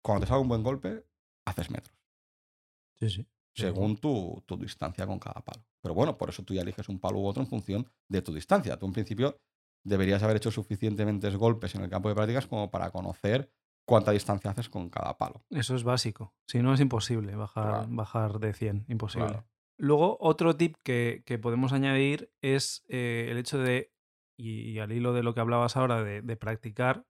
Cuando 0.04 0.20
te 0.24 0.28
salga 0.28 0.42
un 0.42 0.48
buen 0.48 0.62
golpe, 0.62 1.06
haces 1.46 1.70
metros, 1.70 1.96
Sí, 3.00 3.10
sí. 3.10 3.26
según 3.54 3.96
tu, 3.98 4.42
tu 4.46 4.56
distancia 4.56 5.06
con 5.06 5.18
cada 5.18 5.42
palo. 5.42 5.64
Pero 5.82 5.94
bueno, 5.94 6.16
por 6.16 6.30
eso 6.30 6.42
tú 6.42 6.54
ya 6.54 6.62
eliges 6.62 6.88
un 6.88 6.98
palo 7.00 7.18
u 7.18 7.26
otro 7.26 7.42
en 7.42 7.48
función 7.48 7.86
de 8.08 8.22
tu 8.22 8.32
distancia. 8.32 8.78
Tú 8.78 8.86
en 8.86 8.92
principio 8.92 9.36
deberías 9.84 10.22
haber 10.22 10.36
hecho 10.36 10.50
suficientemente 10.50 11.28
golpes 11.30 11.74
en 11.74 11.82
el 11.82 11.90
campo 11.90 12.08
de 12.08 12.14
prácticas 12.14 12.46
como 12.46 12.70
para 12.70 12.90
conocer 12.90 13.50
cuánta 13.84 14.12
distancia 14.12 14.50
haces 14.50 14.68
con 14.68 14.88
cada 14.90 15.18
palo. 15.18 15.44
Eso 15.50 15.74
es 15.74 15.82
básico. 15.84 16.34
Si 16.46 16.62
no, 16.62 16.72
es 16.74 16.80
imposible 16.80 17.34
bajar, 17.36 17.64
Claro. 17.68 17.86
bajar 17.90 18.38
de 18.38 18.52
100. 18.52 18.84
Imposible. 18.88 19.26
Claro. 19.28 19.44
Luego, 19.78 20.16
otro 20.20 20.54
tip 20.56 20.76
que, 20.84 21.22
que 21.26 21.38
podemos 21.38 21.72
añadir 21.72 22.30
es 22.42 22.84
eh, 22.88 23.26
el 23.30 23.38
hecho 23.38 23.58
de, 23.58 23.92
y, 24.36 24.60
y 24.70 24.78
al 24.78 24.92
hilo 24.92 25.12
de 25.12 25.22
lo 25.24 25.34
que 25.34 25.40
hablabas 25.40 25.76
ahora, 25.76 26.04
de, 26.04 26.22
de 26.22 26.36
practicar. 26.36 27.04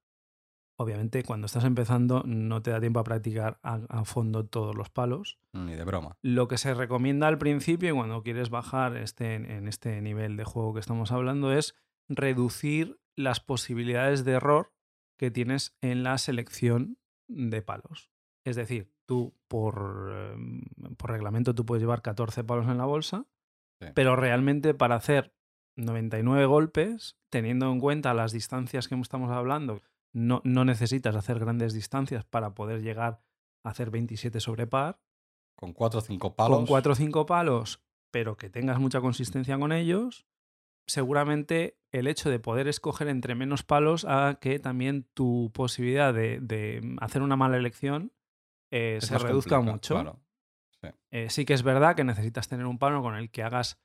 Obviamente, 0.78 1.22
cuando 1.22 1.44
estás 1.46 1.64
empezando, 1.64 2.22
no 2.24 2.62
te 2.62 2.70
da 2.70 2.80
tiempo 2.80 2.98
a 2.98 3.04
practicar 3.04 3.60
a, 3.62 3.74
a 3.88 4.04
fondo 4.04 4.46
todos 4.46 4.74
los 4.74 4.88
palos. 4.88 5.38
Ni 5.52 5.74
de 5.74 5.84
broma. 5.84 6.16
Lo 6.22 6.48
que 6.48 6.56
se 6.56 6.72
recomienda 6.72 7.28
al 7.28 7.36
principio, 7.38 7.90
y 7.90 7.96
cuando 7.96 8.22
quieres 8.22 8.48
bajar 8.48 8.96
este, 8.96 9.34
en 9.34 9.68
este 9.68 10.00
nivel 10.00 10.36
de 10.36 10.44
juego 10.44 10.72
que 10.72 10.80
estamos 10.80 11.12
hablando, 11.12 11.52
es 11.52 11.74
reducir 12.08 13.00
las 13.16 13.40
posibilidades 13.40 14.24
de 14.24 14.32
error 14.32 14.72
que 15.18 15.30
tienes 15.30 15.76
en 15.80 16.02
la 16.02 16.18
selección 16.18 16.98
de 17.28 17.62
palos. 17.62 18.10
Es 18.44 18.56
decir, 18.56 18.92
tú 19.06 19.34
por, 19.48 20.36
por 20.96 21.10
reglamento 21.10 21.54
tú 21.54 21.64
puedes 21.64 21.82
llevar 21.82 22.02
14 22.02 22.44
palos 22.44 22.66
en 22.68 22.78
la 22.78 22.84
bolsa, 22.86 23.26
Sí. 23.80 23.88
pero 23.94 24.14
realmente 24.14 24.74
para 24.74 24.94
hacer 24.94 25.34
99 25.76 26.46
golpes, 26.46 27.18
teniendo 27.30 27.70
en 27.72 27.80
cuenta 27.80 28.14
las 28.14 28.30
distancias 28.30 28.86
que 28.86 28.94
estamos 28.94 29.30
hablando, 29.32 29.82
no, 30.12 30.40
no 30.44 30.64
necesitas 30.64 31.16
hacer 31.16 31.40
grandes 31.40 31.72
distancias 31.72 32.24
para 32.24 32.54
poder 32.54 32.82
llegar 32.82 33.22
a 33.64 33.70
hacer 33.70 33.90
27 33.90 34.38
sobre 34.38 34.66
par. 34.68 35.00
Con 35.56 35.72
cuatro 35.72 35.98
o 35.98 36.02
cinco 36.02 36.36
palos. 36.36 36.58
Con 36.58 36.66
4 36.66 36.92
o 36.92 36.94
5 36.94 37.26
palos, 37.26 37.82
pero 38.12 38.36
que 38.36 38.50
tengas 38.50 38.78
mucha 38.78 39.00
consistencia 39.00 39.58
con 39.58 39.72
ellos, 39.72 40.26
seguramente 40.86 41.78
el 41.90 42.06
hecho 42.06 42.30
de 42.30 42.38
poder 42.38 42.68
escoger 42.68 43.08
entre 43.08 43.34
menos 43.34 43.62
palos 43.62 44.04
a 44.06 44.38
que 44.40 44.58
también 44.58 45.06
tu 45.14 45.50
posibilidad 45.52 46.12
de, 46.14 46.40
de 46.40 46.96
hacer 47.00 47.22
una 47.22 47.36
mala 47.36 47.56
elección 47.56 48.12
eh, 48.70 48.98
se 49.00 49.18
reduzca 49.18 49.60
mucho. 49.60 49.94
claro. 49.94 50.20
Eh, 51.10 51.28
sí 51.30 51.44
que 51.44 51.54
es 51.54 51.62
verdad 51.62 51.94
que 51.94 52.02
necesitas 52.04 52.48
tener 52.48 52.66
un 52.66 52.78
palo 52.78 53.02
con 53.02 53.14
el 53.14 53.30
que 53.30 53.42
hagas 53.44 53.78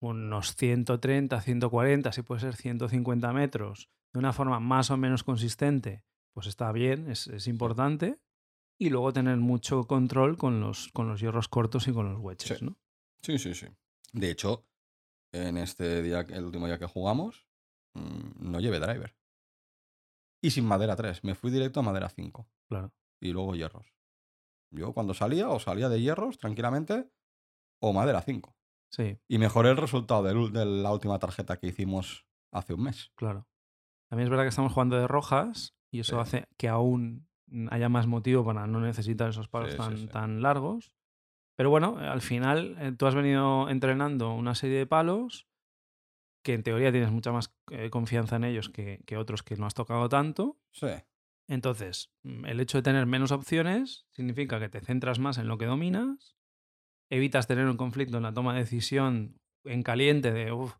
unos 0.00 0.54
130, 0.56 1.38
140, 1.40 2.12
si 2.12 2.22
puede 2.22 2.40
ser 2.40 2.56
150 2.56 3.32
metros, 3.34 3.90
de 4.14 4.18
una 4.20 4.32
forma 4.32 4.58
más 4.60 4.90
o 4.90 4.96
menos 4.96 5.22
consistente, 5.22 6.02
pues 6.32 6.46
está 6.46 6.72
bien, 6.72 7.10
es, 7.10 7.26
es 7.26 7.46
importante. 7.46 8.18
Y 8.78 8.88
luego 8.88 9.12
tener 9.12 9.36
mucho 9.36 9.84
control 9.84 10.38
con 10.38 10.60
los, 10.60 10.88
con 10.94 11.06
los 11.08 11.20
hierros 11.20 11.48
cortos 11.48 11.86
y 11.88 11.92
con 11.92 12.10
los 12.10 12.18
wedges, 12.18 12.58
Sí. 12.58 12.64
¿no? 12.64 12.78
Sí, 13.20 13.38
sí, 13.38 13.52
sí. 13.52 13.66
De 14.14 14.30
hecho, 14.30 14.64
en 15.32 15.56
este 15.58 16.02
día, 16.02 16.20
el 16.28 16.44
último 16.44 16.66
día 16.66 16.78
que 16.78 16.86
jugamos, 16.86 17.46
mm, 17.94 18.50
no 18.50 18.60
llevé 18.60 18.80
driver. 18.80 19.16
Y 20.42 20.50
sin 20.50 20.64
madera 20.66 20.96
3, 20.96 21.22
me 21.24 21.34
fui 21.34 21.50
directo 21.50 21.80
a 21.80 21.82
madera 21.82 22.08
5 22.08 22.48
Claro. 22.68 22.92
y 23.20 23.32
luego 23.32 23.54
hierros. 23.54 23.94
Yo 24.72 24.92
cuando 24.94 25.14
salía, 25.14 25.48
o 25.48 25.58
salía 25.60 25.88
de 25.88 26.00
hierros 26.00 26.38
tranquilamente, 26.38 27.10
o 27.82 27.92
madera 27.92 28.22
5. 28.22 28.56
Sí, 28.92 29.18
Y 29.28 29.38
mejoré 29.38 29.70
el 29.70 29.76
resultado 29.76 30.22
del 30.22 30.52
de 30.52 30.64
la 30.64 30.92
última 30.92 31.18
tarjeta 31.18 31.58
que 31.58 31.68
hicimos 31.68 32.26
hace 32.52 32.74
un 32.74 32.82
mes. 32.84 33.12
claro. 33.16 33.46
También 34.08 34.24
es 34.26 34.30
verdad 34.30 34.42
que 34.44 34.48
estamos 34.48 34.72
jugando 34.72 34.96
de 34.96 35.06
rojas 35.06 35.76
y 35.92 36.00
eso 36.00 36.16
Sí. 36.16 36.20
hace 36.20 36.48
que 36.58 36.68
aún 36.68 37.28
haya 37.70 37.88
más 37.88 38.08
motivo 38.08 38.44
para 38.44 38.66
no 38.66 38.80
necesitar 38.80 39.28
esos 39.30 39.46
palos 39.48 39.70
Sí, 39.70 39.76
tan, 39.76 40.08
tan 40.08 40.42
largos. 40.42 40.92
Pero 41.60 41.68
bueno, 41.68 41.98
al 41.98 42.22
final 42.22 42.74
eh, 42.80 42.92
tú 42.96 43.04
has 43.04 43.14
venido 43.14 43.68
entrenando 43.68 44.32
una 44.32 44.54
serie 44.54 44.78
de 44.78 44.86
palos 44.86 45.46
que 46.42 46.54
en 46.54 46.62
teoría 46.62 46.90
tienes 46.90 47.10
mucha 47.10 47.32
más 47.32 47.54
eh, 47.70 47.90
confianza 47.90 48.36
en 48.36 48.44
ellos 48.44 48.70
que, 48.70 49.02
que 49.04 49.18
otros 49.18 49.42
que 49.42 49.56
no 49.56 49.66
has 49.66 49.74
tocado 49.74 50.08
tanto. 50.08 50.58
Sí, 50.70 50.86
Entonces, 51.48 52.14
mm, 52.22 52.46
el 52.46 52.60
hecho 52.60 52.78
de 52.78 52.82
tener 52.82 53.04
menos 53.04 53.30
opciones 53.30 54.06
significa 54.10 54.58
que 54.58 54.70
te 54.70 54.80
centras 54.80 55.18
más 55.18 55.36
en 55.36 55.48
lo 55.48 55.58
que 55.58 55.66
dominas, 55.66 56.34
evitas 57.10 57.46
tener 57.46 57.66
un 57.66 57.76
conflicto 57.76 58.16
en 58.16 58.22
la 58.22 58.32
toma 58.32 58.54
de 58.54 58.60
decisión 58.60 59.36
en 59.64 59.82
caliente 59.82 60.32
de, 60.32 60.52
"Uf, 60.52 60.76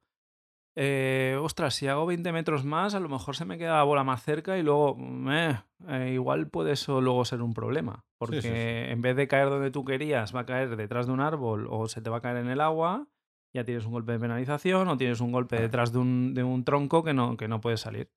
eh, 0.82 1.36
ostras, 1.38 1.74
si 1.74 1.88
hago 1.88 2.06
20 2.06 2.32
metros 2.32 2.64
más, 2.64 2.94
a 2.94 3.00
lo 3.00 3.10
mejor 3.10 3.36
se 3.36 3.44
me 3.44 3.58
queda 3.58 3.76
la 3.76 3.82
bola 3.82 4.02
más 4.02 4.22
cerca 4.22 4.56
y 4.56 4.62
luego, 4.62 4.96
mm, 4.96 5.30
eh, 5.30 5.62
eh, 5.88 6.10
igual 6.14 6.48
puede 6.48 6.72
eso 6.72 7.02
luego 7.02 7.26
ser 7.26 7.42
un 7.42 7.52
problema. 7.52 8.06
Porque 8.16 8.40
sí, 8.40 8.48
sí. 8.48 8.54
en 8.54 9.02
vez 9.02 9.14
de 9.14 9.28
caer 9.28 9.50
donde 9.50 9.70
tú 9.70 9.84
querías, 9.84 10.34
va 10.34 10.40
a 10.40 10.46
caer 10.46 10.76
detrás 10.76 11.06
de 11.06 11.12
un 11.12 11.20
árbol 11.20 11.68
o 11.68 11.86
se 11.86 12.00
te 12.00 12.08
va 12.08 12.16
a 12.16 12.20
caer 12.22 12.38
en 12.38 12.48
el 12.48 12.62
agua, 12.62 13.06
ya 13.54 13.62
tienes 13.62 13.84
un 13.84 13.92
golpe 13.92 14.12
de 14.12 14.20
penalización 14.20 14.88
o 14.88 14.96
tienes 14.96 15.20
un 15.20 15.32
golpe 15.32 15.60
detrás 15.60 15.92
de 15.92 15.98
un, 15.98 16.32
de 16.32 16.44
un 16.44 16.64
tronco 16.64 17.04
que 17.04 17.12
no, 17.12 17.36
que 17.36 17.46
no 17.46 17.60
puedes 17.60 17.80
salir. 17.80 18.10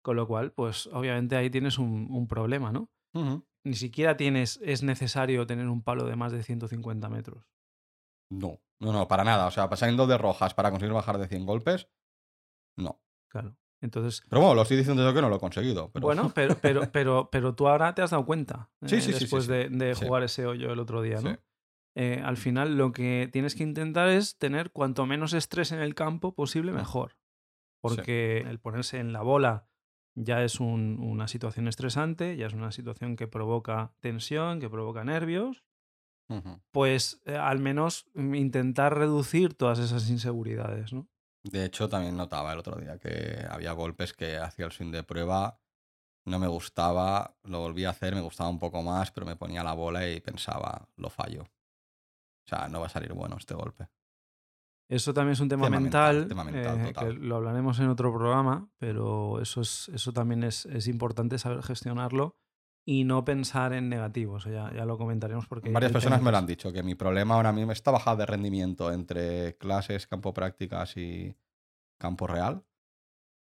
Con 0.00 0.16
lo 0.16 0.26
cual, 0.26 0.52
pues 0.52 0.86
obviamente 0.86 1.36
ahí 1.36 1.50
tienes 1.50 1.78
un, 1.78 2.06
un 2.08 2.26
problema, 2.26 2.72
¿no? 2.72 2.88
Ni 3.62 3.74
siquiera 3.74 4.16
tienes, 4.16 4.58
es 4.62 4.82
necesario 4.82 5.46
tener 5.46 5.68
un 5.68 5.82
palo 5.82 6.06
de 6.06 6.16
más 6.16 6.32
de 6.32 6.42
150 6.42 7.10
metros. 7.10 7.44
No, 8.30 8.60
no, 8.80 8.92
no, 8.92 9.08
para 9.08 9.24
nada. 9.24 9.46
O 9.46 9.50
sea, 9.50 9.68
pasando 9.68 10.06
de 10.06 10.18
rojas 10.18 10.54
para 10.54 10.70
conseguir 10.70 10.94
bajar 10.94 11.18
de 11.18 11.28
100 11.28 11.46
golpes, 11.46 11.88
no. 12.76 13.00
Claro. 13.30 13.56
Entonces, 13.80 14.22
Pero 14.30 14.40
bueno, 14.40 14.54
lo 14.54 14.62
estoy 14.62 14.78
diciendo 14.78 15.02
yo 15.04 15.12
que 15.14 15.20
no 15.20 15.28
lo 15.28 15.36
he 15.36 15.40
conseguido. 15.40 15.90
Pero... 15.92 16.06
bueno, 16.06 16.30
pero, 16.34 16.56
pero, 16.60 16.90
pero, 16.90 17.28
pero 17.30 17.54
tú 17.54 17.68
ahora 17.68 17.94
te 17.94 18.00
has 18.02 18.10
dado 18.10 18.24
cuenta 18.24 18.70
Sí, 18.86 18.96
eh, 18.96 19.00
sí, 19.00 19.06
sí, 19.08 19.12
sí, 19.12 19.18
después 19.20 19.46
de, 19.46 19.94
jugar 19.94 20.22
ese 20.22 20.46
hoyo 20.46 20.72
el 20.72 20.80
otro 20.80 21.02
día, 21.02 21.20
¿no? 21.20 21.30
Sí. 21.32 21.36
Eh, 21.96 22.22
al 22.24 22.36
final 22.36 22.76
lo 22.76 22.92
que 22.92 23.28
tienes 23.32 23.54
que 23.54 23.62
intentar 23.62 24.08
es 24.08 24.36
tener 24.38 24.72
cuanto 24.72 25.06
menos 25.06 25.32
estrés 25.32 25.70
en 25.70 25.80
el 25.80 25.94
campo 25.94 26.34
posible, 26.34 26.72
Mm. 26.72 26.76
mejor. 26.76 27.16
Porque 27.82 28.38
el 28.38 28.58
ponerse 28.58 28.98
en 28.98 29.12
la 29.12 29.20
bola 29.22 29.68
ya 30.16 30.42
es 30.42 30.60
un- 30.60 30.98
una 31.00 31.28
situación 31.28 31.68
estresante, 31.68 32.36
ya 32.36 32.46
es 32.46 32.54
una 32.54 32.72
situación 32.72 33.14
que 33.16 33.28
provoca 33.28 33.94
tensión, 34.00 34.60
que 34.60 34.70
provoca 34.70 35.04
nervios. 35.04 35.62
Pues 36.70 37.22
eh, 37.26 37.36
al 37.36 37.58
menos 37.58 38.06
mm, 38.14 38.34
intentar 38.34 38.96
reducir 38.96 39.54
todas 39.54 39.78
esas 39.78 40.08
inseguridades, 40.10 40.92
¿no? 40.92 41.08
De 41.42 41.64
hecho, 41.64 41.88
también 41.88 42.16
notaba 42.16 42.52
el 42.52 42.58
otro 42.58 42.76
día 42.76 42.98
que 42.98 43.44
había 43.50 43.72
golpes 43.72 44.14
que 44.14 44.38
hacía 44.38 44.64
el 44.64 44.72
swing 44.72 44.90
de 44.90 45.02
prueba, 45.02 45.60
no 46.24 46.38
me 46.38 46.48
gustaba, 46.48 47.36
lo 47.42 47.60
volví 47.60 47.84
a 47.84 47.90
hacer, 47.90 48.14
me 48.14 48.22
gustaba 48.22 48.48
un 48.48 48.58
poco 48.58 48.82
más, 48.82 49.10
pero 49.10 49.26
me 49.26 49.36
ponía 49.36 49.62
la 49.62 49.74
bola 49.74 50.08
y 50.08 50.20
pensaba, 50.20 50.88
lo 50.96 51.10
fallo. 51.10 51.42
O 51.42 52.48
sea, 52.48 52.68
no 52.68 52.80
va 52.80 52.86
a 52.86 52.90
salir 52.90 53.12
bueno 53.12 53.36
este 53.38 53.54
golpe. 53.54 53.88
Eso 54.88 55.12
también 55.12 55.32
es 55.32 55.40
un 55.40 55.48
tema, 55.48 55.64
Tema 55.64 55.80
mental, 55.80 56.16
mental, 56.16 56.28
tema 56.28 56.44
mental, 56.44 56.86
eh, 56.86 56.92
que 56.92 57.12
lo 57.12 57.36
hablaremos 57.36 57.78
en 57.78 57.88
otro 57.88 58.12
programa, 58.12 58.70
pero 58.78 59.40
eso, 59.40 59.60
es, 59.60 59.90
eso 59.94 60.12
también 60.12 60.44
es, 60.44 60.66
es 60.66 60.88
importante 60.88 61.38
saber 61.38 61.62
gestionarlo 61.62 62.38
y 62.84 63.04
no 63.04 63.24
pensar 63.24 63.72
en 63.72 63.88
negativo. 63.88 64.36
Eso 64.38 64.50
ya, 64.50 64.72
ya 64.74 64.84
lo 64.84 64.98
comentaremos 64.98 65.46
porque... 65.46 65.70
Varias 65.70 65.92
personas 65.92 66.20
me 66.20 66.30
lo 66.30 66.36
han 66.36 66.46
dicho, 66.46 66.72
que 66.72 66.82
mi 66.82 66.94
problema 66.94 67.34
ahora 67.34 67.52
mismo 67.52 67.72
está 67.72 67.90
bajada 67.90 68.18
de 68.18 68.26
rendimiento 68.26 68.92
entre 68.92 69.56
clases, 69.56 70.06
campo 70.06 70.34
prácticas 70.34 70.96
y 70.96 71.34
campo 71.98 72.26
real, 72.26 72.64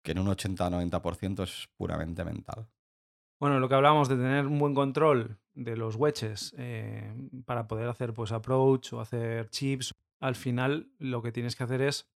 que 0.04 0.12
en 0.12 0.20
un 0.20 0.28
80-90% 0.28 1.44
es 1.44 1.70
puramente 1.78 2.24
mental. 2.24 2.68
Bueno, 3.40 3.60
lo 3.60 3.70
que 3.70 3.76
hablábamos 3.76 4.10
de 4.10 4.18
tener 4.18 4.48
un 4.48 4.60
buen 4.60 4.74
control 4.74 5.40
de 5.54 5.78
los 5.78 5.96
wedges 5.96 6.54
eh, 6.58 7.14
para 7.46 7.68
poder 7.68 7.88
hacer 7.88 8.14
pues 8.14 8.32
approach 8.32 8.94
o 8.94 9.00
hacer 9.00 9.50
chips, 9.50 9.96
al 10.20 10.36
final 10.36 10.92
lo 10.98 11.22
que 11.22 11.32
tienes 11.32 11.56
que 11.56 11.64
hacer 11.64 11.82
es 11.82 12.10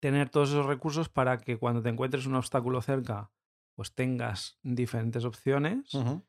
tener 0.00 0.30
todos 0.30 0.50
esos 0.50 0.66
recursos 0.66 1.08
para 1.08 1.38
que 1.38 1.58
cuando 1.58 1.82
te 1.82 1.88
encuentres 1.88 2.26
un 2.26 2.34
obstáculo 2.34 2.80
cerca, 2.82 3.30
pues 3.74 3.94
tengas 3.94 4.58
diferentes 4.62 5.24
opciones 5.24 5.94
Ujú. 5.94 6.22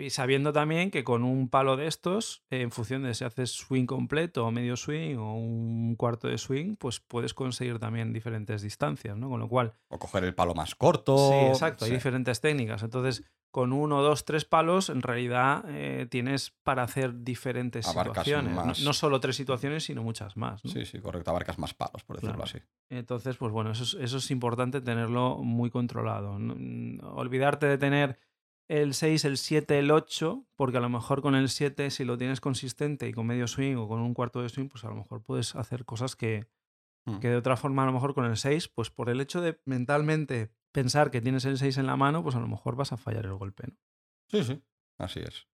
Y 0.00 0.10
sabiendo 0.10 0.52
también 0.52 0.90
que 0.90 1.04
con 1.04 1.22
un 1.22 1.48
palo 1.48 1.76
de 1.76 1.86
estos, 1.86 2.42
en 2.50 2.70
función 2.70 3.02
de 3.02 3.14
si 3.14 3.24
haces 3.24 3.50
swing 3.52 3.86
completo 3.86 4.46
o 4.46 4.50
medio 4.50 4.76
swing 4.76 5.16
o 5.16 5.34
un 5.34 5.94
cuarto 5.96 6.28
de 6.28 6.38
swing, 6.38 6.76
pues 6.76 7.00
puedes 7.00 7.34
conseguir 7.34 7.78
también 7.78 8.12
diferentes 8.12 8.62
distancias, 8.62 9.16
¿no? 9.16 9.28
Con 9.28 9.40
lo 9.40 9.48
cual, 9.48 9.74
O 9.88 9.98
coger 9.98 10.24
el 10.24 10.34
palo 10.34 10.54
más 10.54 10.74
corto. 10.74 11.16
Sí, 11.30 11.34
exacto, 11.36 11.84
hay 11.84 11.92
diferentes 11.92 12.40
técnicas. 12.40 12.82
Entonces, 12.82 13.24
con 13.52 13.72
uno, 13.72 14.00
dos, 14.00 14.24
tres 14.24 14.44
palos, 14.44 14.90
en 14.90 15.02
realidad 15.02 15.64
eh, 15.68 16.06
tienes 16.08 16.52
para 16.62 16.84
hacer 16.84 17.24
diferentes 17.24 17.86
Abarcas 17.88 18.24
situaciones. 18.24 18.54
No- 18.56 18.64
más. 18.64 18.80
No, 18.82 18.92
solo 18.92 19.18
tres 19.20 19.34
situaciones, 19.36 19.84
sino 19.84 20.02
muchas 20.04 20.36
más. 20.36 20.64
¿no? 20.64 20.70
Sí, 20.70 20.86
sí, 20.86 21.00
correcto. 21.00 21.30
Abarcas 21.30 21.58
más 21.58 21.74
palos, 21.74 22.04
por 22.04 22.16
decirlo 22.16 22.36
Claro. 22.36 22.48
así. 22.48 22.58
Entonces, 22.90 23.36
pues 23.36 23.52
bueno, 23.52 23.72
eso 23.72 23.82
es, 23.82 23.94
eso 23.94 24.18
es 24.18 24.30
importante 24.30 24.80
tenerlo 24.80 25.38
muy 25.38 25.68
controlado. 25.70 26.36
Mm, 26.38 27.00
olvidarte 27.02 27.66
de 27.66 27.76
tener 27.78 28.18
el 28.70 28.94
6, 28.94 29.24
el 29.24 29.36
7, 29.36 29.78
el 29.80 29.90
8, 29.90 30.46
porque 30.54 30.76
a 30.76 30.80
lo 30.80 30.88
mejor 30.88 31.22
con 31.22 31.34
el 31.34 31.48
7, 31.48 31.90
si 31.90 32.04
lo 32.04 32.16
tienes 32.16 32.40
consistente 32.40 33.08
y 33.08 33.12
con 33.12 33.26
medio 33.26 33.48
swing 33.48 33.74
o 33.76 33.88
con 33.88 34.00
un 34.00 34.14
cuarto 34.14 34.42
de 34.42 34.48
swing, 34.48 34.68
pues 34.68 34.84
a 34.84 34.88
lo 34.88 34.94
mejor 34.94 35.22
puedes 35.22 35.56
hacer 35.56 35.84
cosas 35.84 36.14
que, 36.14 36.46
Mm. 37.06 37.18
que 37.18 37.28
de 37.30 37.36
otra 37.36 37.56
forma 37.56 37.82
a 37.82 37.86
lo 37.86 37.92
mejor 37.92 38.14
con 38.14 38.26
el 38.26 38.36
6, 38.36 38.68
pues 38.68 38.90
por 38.90 39.08
el 39.08 39.20
hecho 39.20 39.40
de 39.40 39.58
mentalmente 39.64 40.52
pensar 40.72 41.10
que 41.10 41.20
tienes 41.20 41.44
el 41.46 41.58
6 41.58 41.78
en 41.78 41.86
la 41.86 41.96
mano, 41.96 42.22
pues 42.22 42.36
a 42.36 42.40
lo 42.40 42.46
mejor 42.46 42.76
vas 42.76 42.92
a 42.92 42.96
fallar 42.96 43.24
el 43.24 43.34
golpe. 43.34 43.64
¿no? 43.68 43.74
Sí, 44.28 44.44
sí. 44.44 44.62
Así 44.98 45.20
es. 45.20 45.48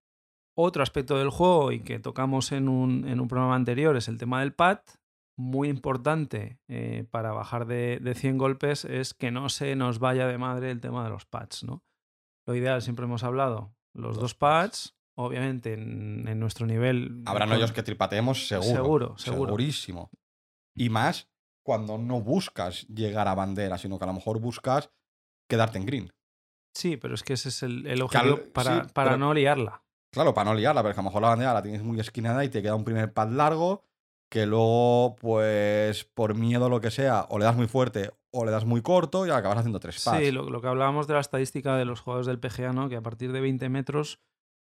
Otro 0.56 0.82
aspecto 0.82 1.18
del 1.18 1.30
juego 1.30 1.70
y 1.72 1.80
que 1.80 1.98
tocamos 1.98 2.50
en 2.52 2.68
un, 2.68 3.06
en 3.06 3.20
un 3.20 3.28
programa 3.28 3.56
anterior 3.56 3.96
es 3.96 4.08
el 4.08 4.18
tema 4.18 4.40
del 4.40 4.54
pad. 4.54 4.80
Muy 5.36 5.68
importante 5.68 6.60
eh, 6.68 7.06
para 7.10 7.32
bajar 7.32 7.66
de, 7.66 7.98
de 8.00 8.14
100 8.14 8.38
golpes 8.38 8.84
es 8.84 9.14
que 9.14 9.30
no 9.30 9.48
se 9.48 9.76
nos 9.76 9.98
vaya 9.98 10.26
de 10.26 10.38
madre 10.38 10.70
el 10.70 10.80
tema 10.80 11.04
de 11.04 11.10
los 11.10 11.26
pads. 11.26 11.64
¿no? 11.64 11.84
Lo 12.46 12.54
ideal, 12.54 12.82
siempre 12.82 13.04
hemos 13.06 13.22
hablado, 13.24 13.74
los 13.94 14.14
Dos 14.16 14.22
dos 14.22 14.34
pads. 14.34 14.92
pads, 14.92 14.96
obviamente 15.16 15.72
en, 15.74 16.26
en 16.28 16.38
nuestro 16.40 16.66
nivel. 16.66 17.22
Habrán 17.26 17.52
hoyos 17.52 17.72
que 17.72 17.82
tripateemos 17.82 18.46
seguro. 18.48 18.74
Seguro, 18.74 19.18
seguro. 19.18 19.46
Segurísimo. 19.50 20.10
Y 20.76 20.88
más 20.90 21.28
cuando 21.64 21.96
no 21.98 22.20
buscas 22.20 22.86
llegar 22.88 23.28
a 23.28 23.34
bandera, 23.34 23.78
sino 23.78 23.98
que 23.98 24.04
a 24.04 24.08
lo 24.08 24.12
mejor 24.14 24.38
buscas 24.40 24.90
quedarte 25.48 25.78
en 25.78 25.86
green. 25.86 26.12
Sí, 26.74 26.96
pero 26.96 27.14
es 27.14 27.22
que 27.22 27.34
ese 27.34 27.48
es 27.48 27.62
el, 27.62 27.86
el 27.86 28.02
objetivo 28.02 28.40
para, 28.52 28.82
sí, 28.84 28.90
para 28.92 29.10
pero- 29.10 29.18
no 29.18 29.32
liarla. 29.32 29.82
Claro, 30.12 30.32
para 30.34 30.50
no 30.50 30.54
liarla, 30.56 30.82
pero 30.82 30.94
que 30.94 31.00
a 31.00 31.02
lo 31.02 31.08
mejor 31.08 31.22
la 31.22 31.28
bandera 31.28 31.54
la 31.54 31.62
tienes 31.62 31.82
muy 31.82 31.98
esquinada 31.98 32.44
y 32.44 32.48
te 32.48 32.62
queda 32.62 32.74
un 32.76 32.84
primer 32.84 33.12
pad 33.12 33.30
largo 33.30 33.82
que 34.30 34.46
luego, 34.46 35.16
pues, 35.20 36.04
por 36.04 36.34
miedo 36.34 36.66
o 36.66 36.68
lo 36.68 36.80
que 36.80 36.90
sea, 36.90 37.26
o 37.30 37.38
le 37.38 37.44
das 37.44 37.56
muy 37.56 37.66
fuerte 37.68 38.12
o 38.34 38.44
le 38.44 38.50
das 38.50 38.64
muy 38.64 38.82
corto 38.82 39.26
y 39.26 39.30
acabas 39.30 39.58
haciendo 39.58 39.78
tres 39.78 40.02
pads. 40.04 40.18
Sí, 40.18 40.32
lo, 40.32 40.50
lo 40.50 40.60
que 40.60 40.66
hablábamos 40.66 41.06
de 41.06 41.14
la 41.14 41.20
estadística 41.20 41.76
de 41.76 41.84
los 41.84 42.00
jugadores 42.00 42.26
del 42.26 42.40
PGA, 42.40 42.72
¿no? 42.72 42.88
que 42.88 42.96
a 42.96 43.02
partir 43.02 43.30
de 43.32 43.40
20 43.40 43.68
metros, 43.68 44.20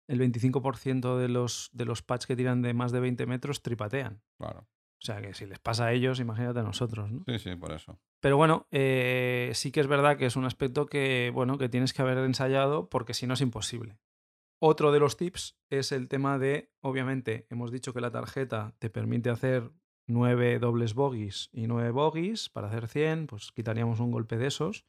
el 0.09 0.21
25% 0.21 1.17
de 1.17 1.29
los, 1.29 1.71
de 1.73 1.85
los 1.85 2.03
pads 2.03 2.27
que 2.27 2.35
tiran 2.35 2.61
de 2.61 2.75
más 2.75 2.91
de 2.91 3.01
20 3.01 3.25
metros 3.27 3.63
tripatean. 3.63 4.21
Claro. 4.37 4.67
O 5.03 5.05
sea 5.05 5.21
que 5.21 5.33
si 5.35 5.47
les 5.47 5.59
pasa 5.61 5.87
a 5.87 5.93
ellos, 5.93 6.19
imagínate 6.19 6.61
a 6.61 6.65
nosotros. 6.65 7.11
¿no? 7.11 7.25
Sí, 7.27 7.39
sí, 7.39 7.57
por 7.57 7.73
eso. 7.73 7.99
Pero 8.21 8.37
bueno, 8.37 8.67
eh, 8.73 9.51
sí 9.55 9.71
que 9.71 9.81
es 9.81 9.87
verdad 9.87 10.17
que 10.17 10.27
es 10.27 10.37
un 10.37 10.45
aspecto 10.45 10.87
que, 10.87 11.31
bueno, 11.33 11.57
que 11.57 11.69
tienes 11.69 11.93
que 11.93 12.03
haber 12.03 12.19
ensayado 12.19 12.89
porque 12.89 13.15
si 13.15 13.27
no 13.27 13.35
es 13.35 13.41
imposible. 13.41 13.99
Otro 14.61 14.93
de 14.93 15.01
los 15.01 15.17
tips 15.17 15.59
es 15.71 15.91
el 15.91 16.07
tema 16.07 16.39
de, 16.39 16.71
obviamente, 16.81 17.47
hemos 17.51 17.73
dicho 17.73 17.93
que 17.93 18.01
la 18.01 18.13
tarjeta 18.13 18.75
te 18.79 18.91
permite 18.91 19.31
hacer 19.31 19.73
9 20.13 20.59
dobles 20.59 20.95
bogies 20.95 21.49
y 21.53 21.67
9 21.67 21.91
bogies 21.91 22.49
para 22.49 22.69
hacer 22.69 22.89
100, 22.89 23.27
pues 23.27 23.53
quitaríamos 23.53 24.01
un 24.01 24.11
golpe 24.11 24.37
de 24.39 24.47
esos. 24.49 24.85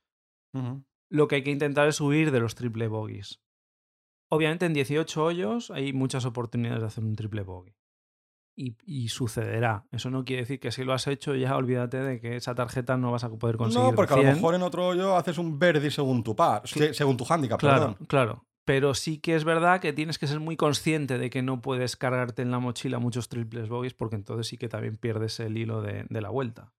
Lo 1.09 1.27
que 1.27 1.35
hay 1.35 1.43
que 1.43 1.51
intentar 1.51 1.87
es 1.87 1.99
huir 2.01 2.31
de 2.31 2.39
los 2.39 2.55
triple 2.55 2.87
bogies. 2.87 3.39
Obviamente 4.29 4.65
en 4.65 4.73
18 4.73 5.23
hoyos 5.23 5.69
hay 5.71 5.93
muchas 5.93 6.25
oportunidades 6.25 6.81
de 6.81 6.87
hacer 6.87 7.03
un 7.03 7.15
triple 7.15 7.43
bogey. 7.43 7.75
Y, 8.55 8.75
y 8.85 9.07
sucederá. 9.09 9.85
Eso 9.91 10.11
no 10.11 10.25
quiere 10.25 10.43
decir 10.43 10.59
que 10.59 10.71
si 10.71 10.83
lo 10.83 10.93
has 10.93 11.07
hecho 11.07 11.33
ya 11.35 11.55
olvídate 11.55 11.97
de 11.97 12.19
que 12.21 12.35
esa 12.35 12.53
tarjeta 12.53 12.97
no 12.97 13.11
vas 13.11 13.23
a 13.23 13.29
poder 13.31 13.57
conseguir. 13.57 13.89
No, 13.89 13.95
porque 13.95 14.13
a 14.13 14.17
lo 14.17 14.21
100. 14.23 14.35
mejor 14.35 14.53
en 14.55 14.61
otro 14.61 14.87
hoyo 14.87 15.15
haces 15.15 15.39
un 15.39 15.57
verdi 15.57 15.89
según 15.89 16.23
tu 16.23 16.35
par, 16.35 16.67
se- 16.67 16.93
según 16.93 17.17
tu 17.17 17.25
handicap, 17.27 17.59
Claro, 17.59 17.79
perdón. 17.95 18.05
claro. 18.07 18.45
Pero 18.65 18.93
sí 18.93 19.17
que 19.17 19.35
es 19.35 19.43
verdad 19.43 19.81
que 19.81 19.93
tienes 19.93 20.17
que 20.17 20.27
ser 20.27 20.39
muy 20.39 20.55
consciente 20.55 21.17
de 21.17 21.29
que 21.29 21.41
no 21.41 21.61
puedes 21.61 21.97
cargarte 21.97 22.41
en 22.41 22.51
la 22.51 22.59
mochila 22.59 22.99
muchos 22.99 23.27
triples 23.27 23.67
bogies 23.67 23.93
porque 23.93 24.15
entonces 24.15 24.47
sí 24.47 24.57
que 24.57 24.69
también 24.69 24.97
pierdes 24.97 25.39
el 25.39 25.57
hilo 25.57 25.81
de, 25.81 26.05
de 26.09 26.21
la 26.21 26.29
vuelta. 26.29 26.73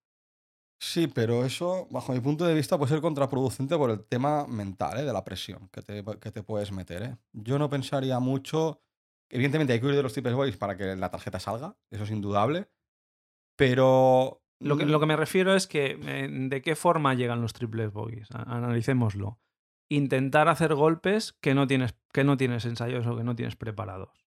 Sí, 0.80 1.06
pero 1.06 1.46
eso, 1.46 1.88
bajo 1.90 2.12
mi 2.12 2.20
punto 2.20 2.44
de 2.44 2.54
vista, 2.54 2.76
puede 2.76 2.90
ser 2.90 3.00
contraproducente 3.00 3.76
por 3.76 3.90
el 3.90 4.04
tema 4.04 4.46
mental, 4.46 4.98
¿eh? 4.98 5.04
de 5.04 5.12
la 5.14 5.24
presión 5.24 5.68
que 5.72 5.80
te, 5.80 6.04
que 6.20 6.30
te 6.30 6.42
puedes 6.42 6.72
meter. 6.72 7.02
¿eh? 7.02 7.16
Yo 7.32 7.58
no 7.58 7.70
pensaría 7.70 8.18
mucho. 8.20 8.82
Evidentemente 9.30 9.72
hay 9.72 9.80
que 9.80 9.86
huir 9.86 9.96
de 9.96 10.02
los 10.02 10.12
triples 10.12 10.34
boys 10.34 10.56
para 10.58 10.76
que 10.76 10.94
la 10.94 11.10
tarjeta 11.10 11.40
salga, 11.40 11.76
eso 11.90 12.04
es 12.04 12.10
indudable. 12.10 12.68
Pero. 13.56 14.42
Lo 14.60 14.76
que, 14.76 14.84
lo 14.84 15.00
que 15.00 15.06
me 15.06 15.16
refiero 15.16 15.54
es 15.54 15.66
que 15.66 15.98
eh, 16.02 16.28
de 16.30 16.62
qué 16.62 16.76
forma 16.76 17.14
llegan 17.14 17.40
los 17.40 17.54
triples 17.54 17.90
bogies. 17.92 18.28
Analicémoslo. 18.30 19.38
Intentar 19.88 20.48
hacer 20.48 20.74
golpes 20.74 21.32
que 21.40 21.54
no 21.54 21.66
tienes, 21.66 21.94
que 22.12 22.24
no 22.24 22.36
tienes 22.36 22.64
ensayos 22.64 23.06
o 23.06 23.16
que 23.16 23.24
no 23.24 23.36
tienes 23.36 23.56
preparados. 23.56 24.24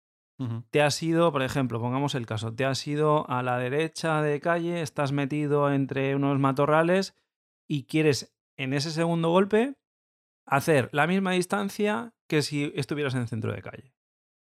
te 0.71 0.81
has 0.81 1.01
ido, 1.01 1.31
por 1.31 1.41
ejemplo, 1.41 1.79
pongamos 1.79 2.15
el 2.15 2.25
caso, 2.25 2.53
te 2.53 2.65
has 2.65 2.85
ido 2.85 3.29
a 3.29 3.43
la 3.43 3.57
derecha 3.59 4.21
de 4.21 4.41
calle, 4.41 4.81
estás 4.81 5.11
metido 5.11 5.71
entre 5.71 6.15
unos 6.15 6.37
matorrales 6.39 7.15
y 7.67 7.83
quieres 7.83 8.35
en 8.57 8.73
ese 8.73 8.91
segundo 8.91 9.29
golpe 9.29 9.75
hacer 10.45 10.89
la 10.91 11.07
misma 11.07 11.31
distancia 11.31 12.13
que 12.27 12.41
si 12.41 12.71
estuvieras 12.75 13.15
en 13.15 13.21
el 13.21 13.27
centro 13.27 13.53
de 13.53 13.61
calle. 13.61 13.95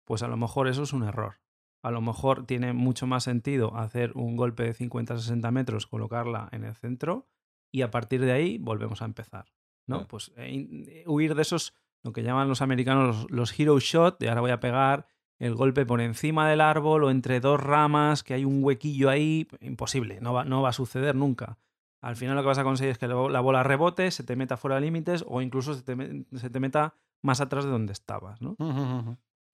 Pues 0.05 0.24
a 0.24 0.27
lo 0.27 0.38
mejor 0.38 0.67
eso 0.67 0.83
es 0.83 0.93
un 0.93 1.03
error. 1.03 1.41
A 1.83 1.91
lo 1.91 2.01
mejor 2.01 2.45
tiene 2.45 2.74
mucho 2.74 3.07
más 3.07 3.25
sentido 3.25 3.75
hacer 3.75 4.13
un 4.15 4.38
golpe 4.38 4.63
de 4.63 4.74
50-60 4.74 5.51
metros, 5.51 5.86
colocarla 5.86 6.50
en 6.51 6.63
el 6.63 6.75
centro 6.75 7.27
y 7.72 7.81
a 7.81 7.91
partir 7.91 8.22
de 8.22 8.31
ahí 8.31 8.57
volvemos 8.57 9.01
a 9.01 9.05
empezar. 9.05 9.45
¿No? 9.88 10.08
Pues 10.08 10.32
eh, 10.38 10.68
eh, 10.88 11.04
huir 11.08 11.36
de 11.36 11.42
esos, 11.42 11.74
lo 12.04 12.13
que 12.13 12.24
llaman 12.24 12.48
los 12.48 12.62
americanos 12.62 13.08
los, 13.08 13.32
los 13.32 13.60
hero 13.60 13.80
shot, 13.80 14.20
de 14.20 14.30
ahora 14.30 14.42
voy 14.42 14.52
a 14.52 14.60
pegar 14.60 15.08
el 15.40 15.56
golpe 15.56 15.86
por 15.86 16.00
encima 16.02 16.48
del 16.50 16.62
árbol 16.62 17.04
o 17.04 17.12
entre 17.12 17.40
dos 17.40 17.60
ramas, 17.60 18.24
que 18.24 18.34
hay 18.34 18.46
un 18.46 18.63
huequillo 18.63 19.10
ahí, 19.10 19.48
imposible, 19.62 20.20
no 20.22 20.34
va, 20.34 20.46
no 20.46 20.62
va 20.62 20.70
a 20.70 20.74
suceder 20.74 21.16
nunca. 21.16 21.58
Al 22.02 22.16
final 22.16 22.36
lo 22.36 22.42
que 22.42 22.48
vas 22.48 22.58
a 22.58 22.63
conseguir 22.63 22.92
es 22.92 22.98
que 22.98 23.08
la 23.08 23.16
la 23.30 23.40
bola 23.40 23.63
rebote, 23.63 24.12
se 24.12 24.24
te 24.24 24.36
meta 24.36 24.58
fuera 24.58 24.75
de 24.75 24.82
límites 24.82 25.24
o 25.28 25.42
incluso 25.42 25.74
se 25.74 25.84
te, 25.84 26.25
se 26.38 26.50
te 26.50 26.60
meta 26.60 26.96
más 27.22 27.42
atrás 27.42 27.66
de 27.66 27.72
donde 27.72 27.94
estabas. 27.94 28.42
¿no? 28.42 28.56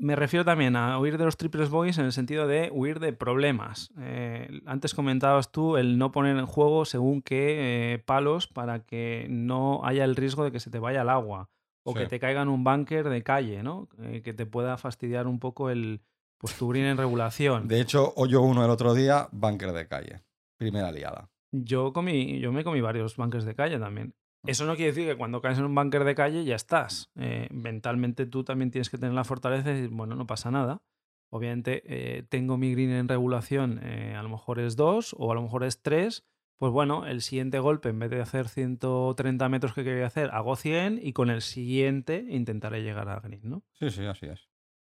Me 0.01 0.15
refiero 0.15 0.46
también 0.46 0.77
a 0.77 0.98
huir 0.98 1.18
de 1.18 1.25
los 1.25 1.36
triples 1.36 1.70
boys 1.70 1.98
en 1.98 2.06
el 2.06 2.13
sentido 2.13 2.48
de 2.48 2.70
huir 2.72 3.01
de 3.01 3.12
problemas. 3.12 3.91
Eh, 4.00 4.62
antes 4.65 4.94
comentabas 4.94 5.51
tú 5.51 5.75
el 5.75 5.98
no 5.98 6.13
poner 6.13 6.38
en 6.38 6.46
juego 6.46 6.86
según 6.86 7.22
qué 7.22 7.94
eh, 7.96 8.00
palos 8.00 8.48
para 8.48 8.86
que 8.86 9.27
no 9.29 9.82
haya 9.84 10.06
el 10.06 10.15
riesgo 10.15 10.46
de 10.46 10.53
que 10.53 10.62
se 10.62 10.70
te 10.72 10.79
vaya 10.79 11.01
al 11.01 11.10
agua 11.10 11.50
o 11.84 11.91
Sí. 11.91 12.00
que 12.00 12.06
te 12.08 12.20
caiga 12.20 12.41
en 12.41 12.48
un 12.48 12.63
bunker 12.63 13.10
de 13.10 13.24
calle, 13.24 13.62
¿no? 13.62 13.89
Eh, 14.01 14.22
que 14.24 14.34
te 14.34 14.46
pueda 14.46 14.77
fastidiar 14.77 15.27
un 15.27 15.38
poco 15.39 15.70
el 15.70 16.01
pues 16.38 16.56
tu 16.56 16.70
green 16.70 16.86
en 16.86 16.98
regulación. 16.98 17.68
De 17.68 17.82
hecho, 17.82 18.13
hoyo 18.15 18.41
uno 18.41 18.63
el 18.63 18.72
otro 18.72 18.94
día, 18.94 19.27
bunker 19.34 19.74
de 19.74 19.86
calle. 19.89 20.22
Primera 20.58 20.89
liada. 20.94 21.29
Yo 21.51 21.91
comí, 21.91 22.39
yo 22.39 22.53
me 22.53 22.63
comí 22.63 22.79
varios 22.79 23.18
bunkers 23.18 23.44
de 23.44 23.56
calle 23.56 23.78
también. 23.80 24.13
Eso 24.45 24.65
no 24.65 24.75
quiere 24.75 24.91
decir 24.91 25.08
que 25.08 25.17
cuando 25.17 25.41
caes 25.41 25.60
en 25.60 25.65
un 25.65 25.75
bunker 25.75 26.04
de 26.04 26.15
calle 26.15 26.45
ya 26.45 26.56
estás. 26.56 27.12
Eh, 27.15 27.47
mentalmente 27.52 28.25
tú 28.25 28.43
también 28.43 28.71
tienes 28.71 28.89
que 28.89 28.97
tener 28.97 29.13
la 29.13 29.23
fortaleza 29.23 29.71
y 29.71 29.73
decir, 29.73 29.89
bueno, 29.89 30.15
no 30.15 30.28
pasa 30.28 30.49
nada. 30.52 30.82
Obviamente 31.30 31.84
eh, 31.86 32.23
tengo 32.23 32.58
mi 32.58 32.71
green 32.71 32.91
en 32.91 33.08
regulación, 33.08 33.80
eh, 33.84 34.15
a 34.15 34.23
lo 34.23 34.30
mejor 34.30 34.60
es 34.60 34.75
2 34.75 35.15
o 35.17 35.32
a 35.32 35.36
lo 35.36 35.41
mejor 35.41 35.63
es 35.63 35.82
3. 35.82 36.25
Pues 36.58 36.73
bueno, 36.73 37.06
el 37.06 37.21
siguiente 37.21 37.60
golpe, 37.60 37.89
en 37.89 37.99
vez 37.99 38.10
de 38.10 38.21
hacer 38.21 38.49
130 38.49 39.47
metros 39.47 39.73
que 39.73 39.84
quería 39.84 40.08
hacer, 40.08 40.30
hago 40.32 40.56
100 40.56 40.99
y 41.02 41.13
con 41.13 41.30
el 41.30 41.41
siguiente 41.41 42.25
intentaré 42.28 42.82
llegar 42.82 43.08
a 43.10 43.19
green, 43.19 43.41
¿no? 43.43 43.63
Sí, 43.73 43.89
sí, 43.91 44.06
así 44.06 44.25
es. 44.25 44.49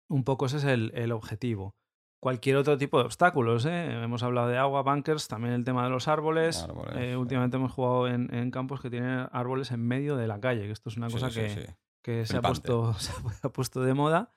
Un 0.08 0.24
poco 0.24 0.46
ese 0.46 0.58
es 0.58 0.64
el, 0.64 0.92
el 0.94 1.12
objetivo. 1.12 1.76
Cualquier 2.20 2.57
otro 2.57 2.76
tipo 2.76 2.98
de 2.98 3.04
obstáculos, 3.04 3.64
¿eh? 3.64 3.92
Hemos 4.02 4.22
hablado 4.24 4.48
de 4.48 4.59
agua, 4.59 4.83
bunkers, 4.83 5.28
también 5.28 5.54
el 5.54 5.64
tema 5.64 5.85
de 5.85 5.90
los 5.90 6.09
árboles. 6.09 6.64
Árboles, 6.64 6.94
Eh, 6.96 7.11
sí. 7.11 7.14
últimamente 7.16 7.57
hemos 7.57 7.72
jugado 7.72 8.09
en, 8.09 8.35
en 8.35 8.50
campos 8.50 8.81
que 8.81 8.90
tienen 8.90 9.28
árboles 9.31 9.70
en 9.70 9.87
medio 9.87 10.16
de 10.16 10.26
la 10.26 10.40
calle, 10.40 10.62
que 10.66 10.72
esto 10.72 10.88
es 10.88 10.96
una 10.96 11.09
cosa 11.09 11.31
sí, 11.31 11.40
que, 11.40 11.48
sí. 11.50 11.61
que 12.02 12.26
se, 12.26 12.37
ha 12.37 12.42
puesto, 12.42 12.92
se 12.98 13.12
ha 13.44 13.50
puesto 13.50 13.83
de 13.83 13.94
moda. 13.94 14.33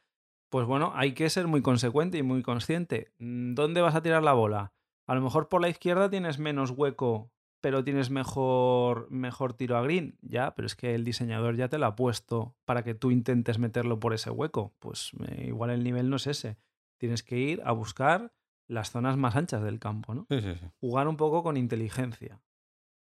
Pues 0.50 0.67
bueno, 0.67 0.91
hay 0.96 1.13
que 1.13 1.30
ser 1.30 1.48
muy 1.48 1.62
consecuente 1.62 2.17
y 2.20 2.24
muy 2.24 2.44
consciente. 2.44 3.12
Mm, 3.17 3.56
¿Dónde 3.56 3.82
vas 3.82 3.96
a 3.96 4.04
tirar 4.04 4.22
la 4.22 4.34
bola? 4.34 4.74
A 5.08 5.15
lo 5.15 5.22
mejor 5.22 5.50
por 5.50 5.62
la 5.62 5.70
izquierda 5.70 6.10
tienes 6.10 6.38
menos 6.38 6.72
hueco, 6.72 7.32
pero 7.62 7.84
tienes 7.84 8.12
mejor, 8.12 9.08
mejor 9.10 9.54
tiro 9.54 9.78
a 9.78 9.82
green. 9.82 10.17
Ya, 10.22 10.54
pero 10.54 10.65
es 10.67 10.76
que 10.76 10.94
el 10.94 11.04
diseñador 11.04 11.56
ya 11.56 11.67
te 11.67 11.78
lo 11.80 11.86
ha 11.88 11.96
puesto 11.96 12.56
para 12.65 12.84
que 12.84 12.94
tú 12.94 13.10
intentes 13.12 13.58
meterlo 13.60 14.00
por 14.00 14.13
ese 14.13 14.30
hueco. 14.30 14.74
Pues 14.80 15.12
eh, 15.28 15.46
igual 15.48 15.72
el 15.72 15.84
nivel 15.84 16.10
no 16.10 16.17
es 16.17 16.28
ese. 16.28 16.58
Tienes 17.02 17.24
que 17.24 17.36
ir 17.36 17.64
a 17.66 17.72
buscar 17.72 18.32
las 18.68 18.92
zonas 18.92 19.18
más 19.18 19.36
anchas 19.36 19.64
del 19.64 19.80
campo, 19.80 20.14
¿no? 20.14 20.28
Sí, 20.30 20.40
sí, 20.40 20.54
sí. 20.54 20.68
jugar 20.80 21.08
un 21.08 21.18
poco 21.18 21.42
con 21.42 21.58
inteligencia. 21.58 22.40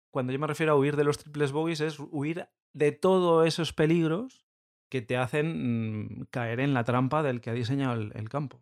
Cuando 0.09 0.31
yo 0.31 0.39
me 0.39 0.47
refiero 0.47 0.71
a 0.71 0.75
huir 0.77 0.95
de 0.95 1.03
los 1.03 1.17
triples 1.17 1.51
bogies 1.51 1.81
es 1.81 1.99
huir 1.99 2.47
de 2.71 2.93
todos 2.93 3.45
esos 3.45 3.73
peligros 3.73 4.47
que 4.89 5.01
te 5.01 5.17
hacen 5.17 6.21
mm, 6.21 6.27
caer 6.31 6.61
en 6.61 6.73
la 6.73 6.85
trampa 6.85 7.23
del 7.23 7.41
que 7.41 7.49
ha 7.49 7.53
diseñado 7.53 7.95
el, 7.99 8.13
el 8.15 8.29
campo. 8.29 8.61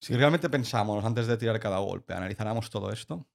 Si 0.00 0.14
realmente 0.14 0.48
pensamos 0.48 1.04
antes 1.04 1.26
de 1.26 1.36
tirar 1.36 1.58
cada 1.58 1.78
golpe, 1.80 2.14
analizáramos 2.14 2.70
todo 2.70 2.92
esto, 2.92 3.26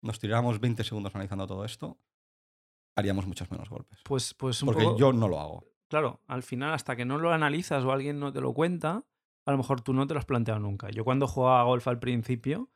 nos 0.00 0.18
tiráramos 0.18 0.60
20 0.60 0.82
segundos 0.82 1.14
analizando 1.14 1.46
todo 1.46 1.62
esto, 1.66 2.00
haríamos 2.96 3.26
muchos 3.26 3.50
menos 3.50 3.68
golpes. 3.68 4.00
Pues, 4.02 4.32
pues 4.32 4.62
un 4.62 4.66
Porque 4.68 4.84
poco- 4.84 4.96
yo 4.98 5.12
no 5.12 5.28
lo 5.28 5.38
hago. 5.38 5.64
claro, 5.88 6.22
al 6.26 6.42
final 6.42 6.72
hasta 6.72 6.96
que 6.96 7.04
no 7.04 7.18
lo 7.18 7.32
analizas 7.32 7.84
o 7.84 7.92
alguien 7.92 8.18
no 8.18 8.32
te 8.32 8.40
lo 8.40 8.54
cuenta, 8.54 9.04
a 9.46 9.52
lo 9.52 9.56
mejor 9.58 9.80
tú 9.80 9.92
no 9.94 10.06
te 10.06 10.14
lo 10.14 10.18
has 10.18 10.26
planteado 10.26 10.60
nunca. 10.60 10.90
Yo 10.90 11.04
cuando 11.04 11.26
jugaba 11.26 11.60
a 11.60 11.64
golf 11.64 11.86
al 11.88 11.98
principio, 11.98 12.68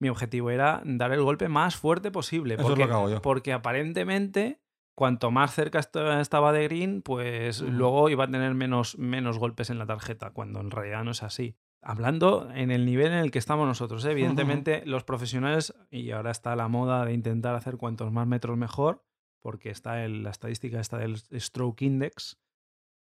mi 0.00 0.08
objetivo 0.10 0.50
era 0.50 0.82
dar 0.84 1.12
el 1.12 1.22
golpe 1.22 1.48
más 1.48 1.76
fuerte 1.76 2.10
posible. 2.10 2.54
Eso 2.54 2.62
es 2.64 2.68
porque, 2.68 2.82
lo 2.82 2.88
que 2.88 2.94
hago 2.94 3.08
yo. 3.10 3.22
porque 3.22 3.52
aparentemente, 3.52 4.60
cuanto 4.94 5.30
más 5.30 5.54
cerca 5.54 5.78
est- 5.78 5.94
estaba 5.96 6.52
de 6.52 6.64
green, 6.64 7.02
pues 7.02 7.60
luego 7.62 8.08
iba 8.10 8.24
a 8.24 8.30
tener 8.30 8.52
menos, 8.54 8.98
menos 8.98 9.38
golpes 9.38 9.70
en 9.70 9.78
la 9.78 9.86
tarjeta, 9.86 10.30
cuando 10.30 10.60
en 10.60 10.70
realidad 10.70 11.04
no 11.04 11.12
es 11.12 11.22
así. 11.22 11.56
Hablando 11.82 12.50
en 12.52 12.72
el 12.72 12.84
nivel 12.84 13.08
en 13.12 13.18
el 13.18 13.30
que 13.30 13.38
estamos 13.38 13.66
nosotros, 13.66 14.04
¿eh? 14.04 14.10
evidentemente 14.10 14.82
los 14.86 15.04
profesionales, 15.04 15.72
y 15.90 16.10
ahora 16.10 16.32
está 16.32 16.56
la 16.56 16.66
moda 16.68 17.04
de 17.04 17.12
intentar 17.12 17.54
hacer 17.54 17.76
cuantos 17.76 18.10
más 18.10 18.26
metros 18.26 18.56
mejor, 18.58 19.04
porque 19.40 19.70
está 19.70 20.04
el- 20.04 20.24
la 20.24 20.30
estadística 20.30 20.80
esta 20.80 20.98
del 20.98 21.16
Stroke 21.18 21.82
Index, 21.82 22.38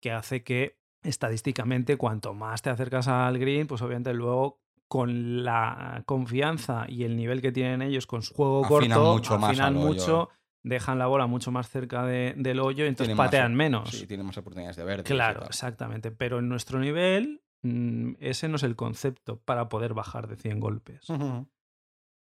que 0.01 0.13
hace 0.13 0.43
que 0.43 0.80
estadísticamente 1.03 1.97
cuanto 1.97 2.35
más 2.35 2.63
te 2.63 2.71
acercas 2.71 3.09
al 3.09 3.39
green, 3.39 3.67
pues 3.67 3.83
obviamente 3.83 4.13
luego 4.15 4.59
con 4.89 5.45
la 5.45 6.03
confianza 6.07 6.85
y 6.89 7.05
el 7.05 7.17
nivel 7.17 7.41
que 7.41 7.53
tienen 7.53 7.81
ellos 7.83 8.07
con 8.07 8.23
su 8.23 8.35
juego 8.35 8.65
Afinan 8.65 8.99
corto, 8.99 9.13
mucho 9.13 9.39
más 9.39 9.51
afinan 9.51 9.77
hoyo. 9.77 9.87
mucho, 9.87 10.29
dejan 10.63 10.99
la 10.99 11.07
bola 11.07 11.27
mucho 11.27 11.53
más 11.53 11.69
cerca 11.71 12.05
de- 12.05 12.35
del 12.37 12.59
hoyo 12.61 12.85
y 12.85 12.89
entonces 12.89 13.07
Tienen 13.09 13.17
más 13.17 13.27
patean 13.29 13.55
menos. 13.55 13.91
Sí, 13.91 14.07
tiene 14.07 14.25
más 14.25 14.37
oportunidades 14.37 14.77
de 14.77 14.85
verde. 14.85 15.05
Claro, 15.05 15.47
exactamente. 15.47 16.11
Pero 16.11 16.41
en 16.41 16.49
nuestro 16.49 16.81
nivel, 16.81 17.43
mm, 17.63 18.15
ese 18.19 18.49
no 18.49 18.57
es 18.57 18.63
el 18.65 18.75
concepto 18.77 19.39
para 19.41 19.69
poder 19.69 19.95
bajar 19.95 20.27
de 20.27 20.37
100 20.37 20.59
golpes. 20.61 21.07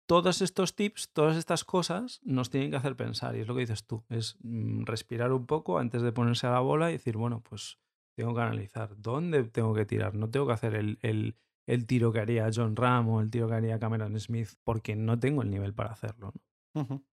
Todos 0.06 0.42
estos 0.42 0.74
tips, 0.74 1.11
todas 1.12 1.37
estas 1.37 1.64
cosas 1.64 2.20
nos 2.24 2.50
tienen 2.50 2.70
que 2.70 2.76
hacer 2.76 2.96
pensar, 2.96 3.35
y 3.37 3.40
es 3.40 3.46
lo 3.48 3.54
que 3.54 3.61
dices 3.61 3.87
tú, 3.87 4.04
es 4.08 4.37
mm, 4.42 4.85
respirar 4.85 5.32
un 5.32 5.46
poco 5.46 5.78
antes 5.78 6.02
de 6.02 6.12
ponerse 6.12 6.46
a 6.46 6.50
la 6.50 6.61
bola 6.61 6.90
y 6.90 6.94
decir, 6.94 7.16
bueno, 7.16 7.40
pues 7.40 7.78
tengo 8.16 8.35
que 8.35 8.40
analizar 8.40 8.94
dónde 8.96 9.44
tengo 9.44 9.75
que 9.75 9.85
tirar, 9.87 10.14
no 10.14 10.31
tengo 10.31 10.46
que 10.46 10.53
hacer 10.53 10.75
el, 10.75 10.98
el- 11.03 11.37
el 11.68 11.87
tiro 11.87 12.12
que 12.12 12.18
haría 12.18 12.51
John 12.53 12.75
Ram 12.75 13.09
o 13.09 13.20
el 13.20 13.31
tiro 13.31 13.46
que 13.48 13.55
haría 13.55 13.79
Cameron 13.79 14.18
Smith, 14.18 14.48
porque 14.64 14.96
no 14.96 15.18
tengo 15.20 15.42
el 15.42 15.51
nivel 15.51 15.72
para 15.75 15.92
hacerlo. 15.92 16.33
¿no? 16.35 16.40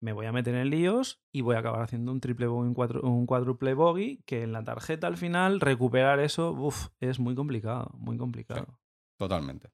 me 0.01 0.11
voy 0.11 0.25
a 0.25 0.33
meter 0.33 0.53
en 0.53 0.69
líos 0.69 1.21
y 1.31 1.39
voy 1.41 1.55
a 1.55 1.59
acabar 1.59 1.81
haciendo 1.81 2.11
un 2.11 2.19
triple 2.19 2.45
bogey, 2.47 2.67
un, 2.67 2.73
cuatro- 2.73 3.01
un 3.01 3.25
cuádruple 3.25 3.73
bogey, 3.73 4.21
que 4.25 4.43
en 4.43 4.51
la 4.51 4.63
tarjeta 4.65 5.07
al 5.07 5.15
final 5.17 5.61
recuperar 5.61 6.19
eso, 6.19 6.51
uf, 6.51 6.89
es 6.99 7.19
muy 7.19 7.35
complicado, 7.35 7.89
muy 7.97 8.17
complicado. 8.17 8.79
Totalmente. 9.17 9.69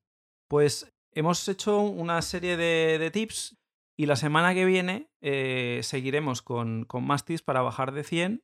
Pues 0.47 0.93
hemos 1.13 1.47
hecho 1.47 1.79
una 1.81 2.21
serie 2.21 2.57
de, 2.57 2.97
de 2.99 3.11
tips 3.11 3.57
y 3.97 4.05
la 4.05 4.15
semana 4.15 4.53
que 4.53 4.65
viene 4.65 5.09
eh, 5.21 5.79
seguiremos 5.83 6.41
con, 6.41 6.85
con 6.85 7.05
más 7.05 7.25
tips 7.25 7.41
para 7.41 7.61
bajar 7.61 7.91
de 7.91 8.03
100 8.03 8.43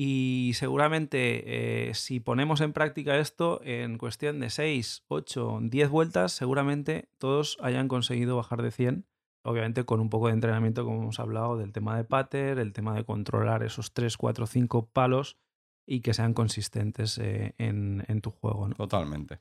y 0.00 0.52
seguramente 0.54 1.88
eh, 1.88 1.94
si 1.94 2.20
ponemos 2.20 2.60
en 2.60 2.72
práctica 2.72 3.18
esto 3.18 3.60
en 3.64 3.98
cuestión 3.98 4.38
de 4.38 4.48
6, 4.48 5.04
8, 5.08 5.58
10 5.62 5.90
vueltas, 5.90 6.32
seguramente 6.32 7.08
todos 7.18 7.58
hayan 7.60 7.88
conseguido 7.88 8.36
bajar 8.36 8.62
de 8.62 8.70
100 8.70 9.06
obviamente 9.42 9.84
con 9.84 10.00
un 10.00 10.10
poco 10.10 10.28
de 10.28 10.34
entrenamiento, 10.34 10.84
como 10.84 11.02
hemos 11.02 11.20
hablado, 11.20 11.56
del 11.56 11.72
tema 11.72 11.96
de 11.96 12.04
pater, 12.04 12.58
el 12.58 12.72
tema 12.72 12.94
de 12.94 13.04
controlar 13.04 13.62
esos 13.62 13.92
3, 13.92 14.16
4, 14.16 14.46
5 14.46 14.90
palos 14.90 15.38
y 15.86 16.00
que 16.00 16.12
sean 16.14 16.34
consistentes 16.34 17.18
eh, 17.18 17.54
en, 17.58 18.04
en, 18.08 18.20
tu 18.20 18.30
juego. 18.30 18.68
¿no? 18.68 18.74
Totalmente. 18.74 19.40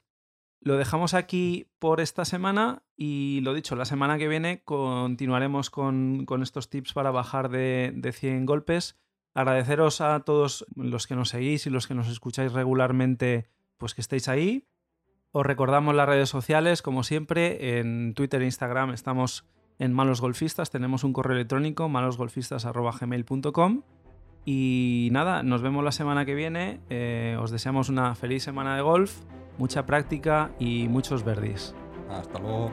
Lo 0.61 0.77
dejamos 0.77 1.13
aquí 1.13 1.69
por 1.77 1.99
esta 1.99 2.25
semana 2.25 2.83
y 2.95 3.41
lo 3.41 3.53
dicho, 3.53 3.75
la 3.75 3.85
semana 3.85 4.17
que 4.17 4.27
viene 4.27 4.63
continuaremos 4.63 5.69
con, 5.69 6.25
con 6.25 6.41
estos 6.41 6.69
tips 6.69 6.93
para 6.93 7.11
bajar 7.11 7.49
de, 7.49 7.91
de 7.93 8.11
100 8.11 8.45
golpes. 8.45 8.97
Agradeceros 9.37 10.01
a 10.01 10.19
todos 10.21 10.65
los 10.75 11.05
que 11.05 11.15
nos 11.15 11.29
seguís 11.29 11.67
y 11.67 11.69
los 11.69 11.85
que 11.85 11.93
nos 11.93 12.07
escucháis 12.07 12.53
regularmente, 12.53 13.51
pues 13.77 13.93
que 13.93 14.01
estéis 14.01 14.29
ahí. 14.29 14.67
Os 15.31 15.45
recordamos 15.45 15.93
las 15.93 16.09
redes 16.09 16.27
sociales, 16.27 16.81
como 16.81 17.03
siempre, 17.03 17.77
en 17.77 18.15
Twitter 18.15 18.41
e 18.41 18.45
Instagram 18.45 18.95
estamos 18.95 19.45
en 19.77 19.93
Malos 19.93 20.21
Golfistas, 20.21 20.71
tenemos 20.71 21.03
un 21.03 21.13
correo 21.13 21.35
electrónico 21.35 21.87
malosgolfistas.gmail.com 21.87 23.83
y 24.43 25.09
nada, 25.11 25.43
nos 25.43 25.61
vemos 25.61 25.83
la 25.83 25.91
semana 25.91 26.25
que 26.25 26.33
viene, 26.33 26.79
eh, 26.89 27.37
os 27.39 27.51
deseamos 27.51 27.89
una 27.89 28.15
feliz 28.15 28.41
semana 28.41 28.75
de 28.75 28.81
golf, 28.81 29.19
mucha 29.59 29.85
práctica 29.85 30.49
y 30.57 30.87
muchos 30.87 31.23
verdis. 31.23 31.75
Hasta 32.09 32.39
luego. 32.39 32.71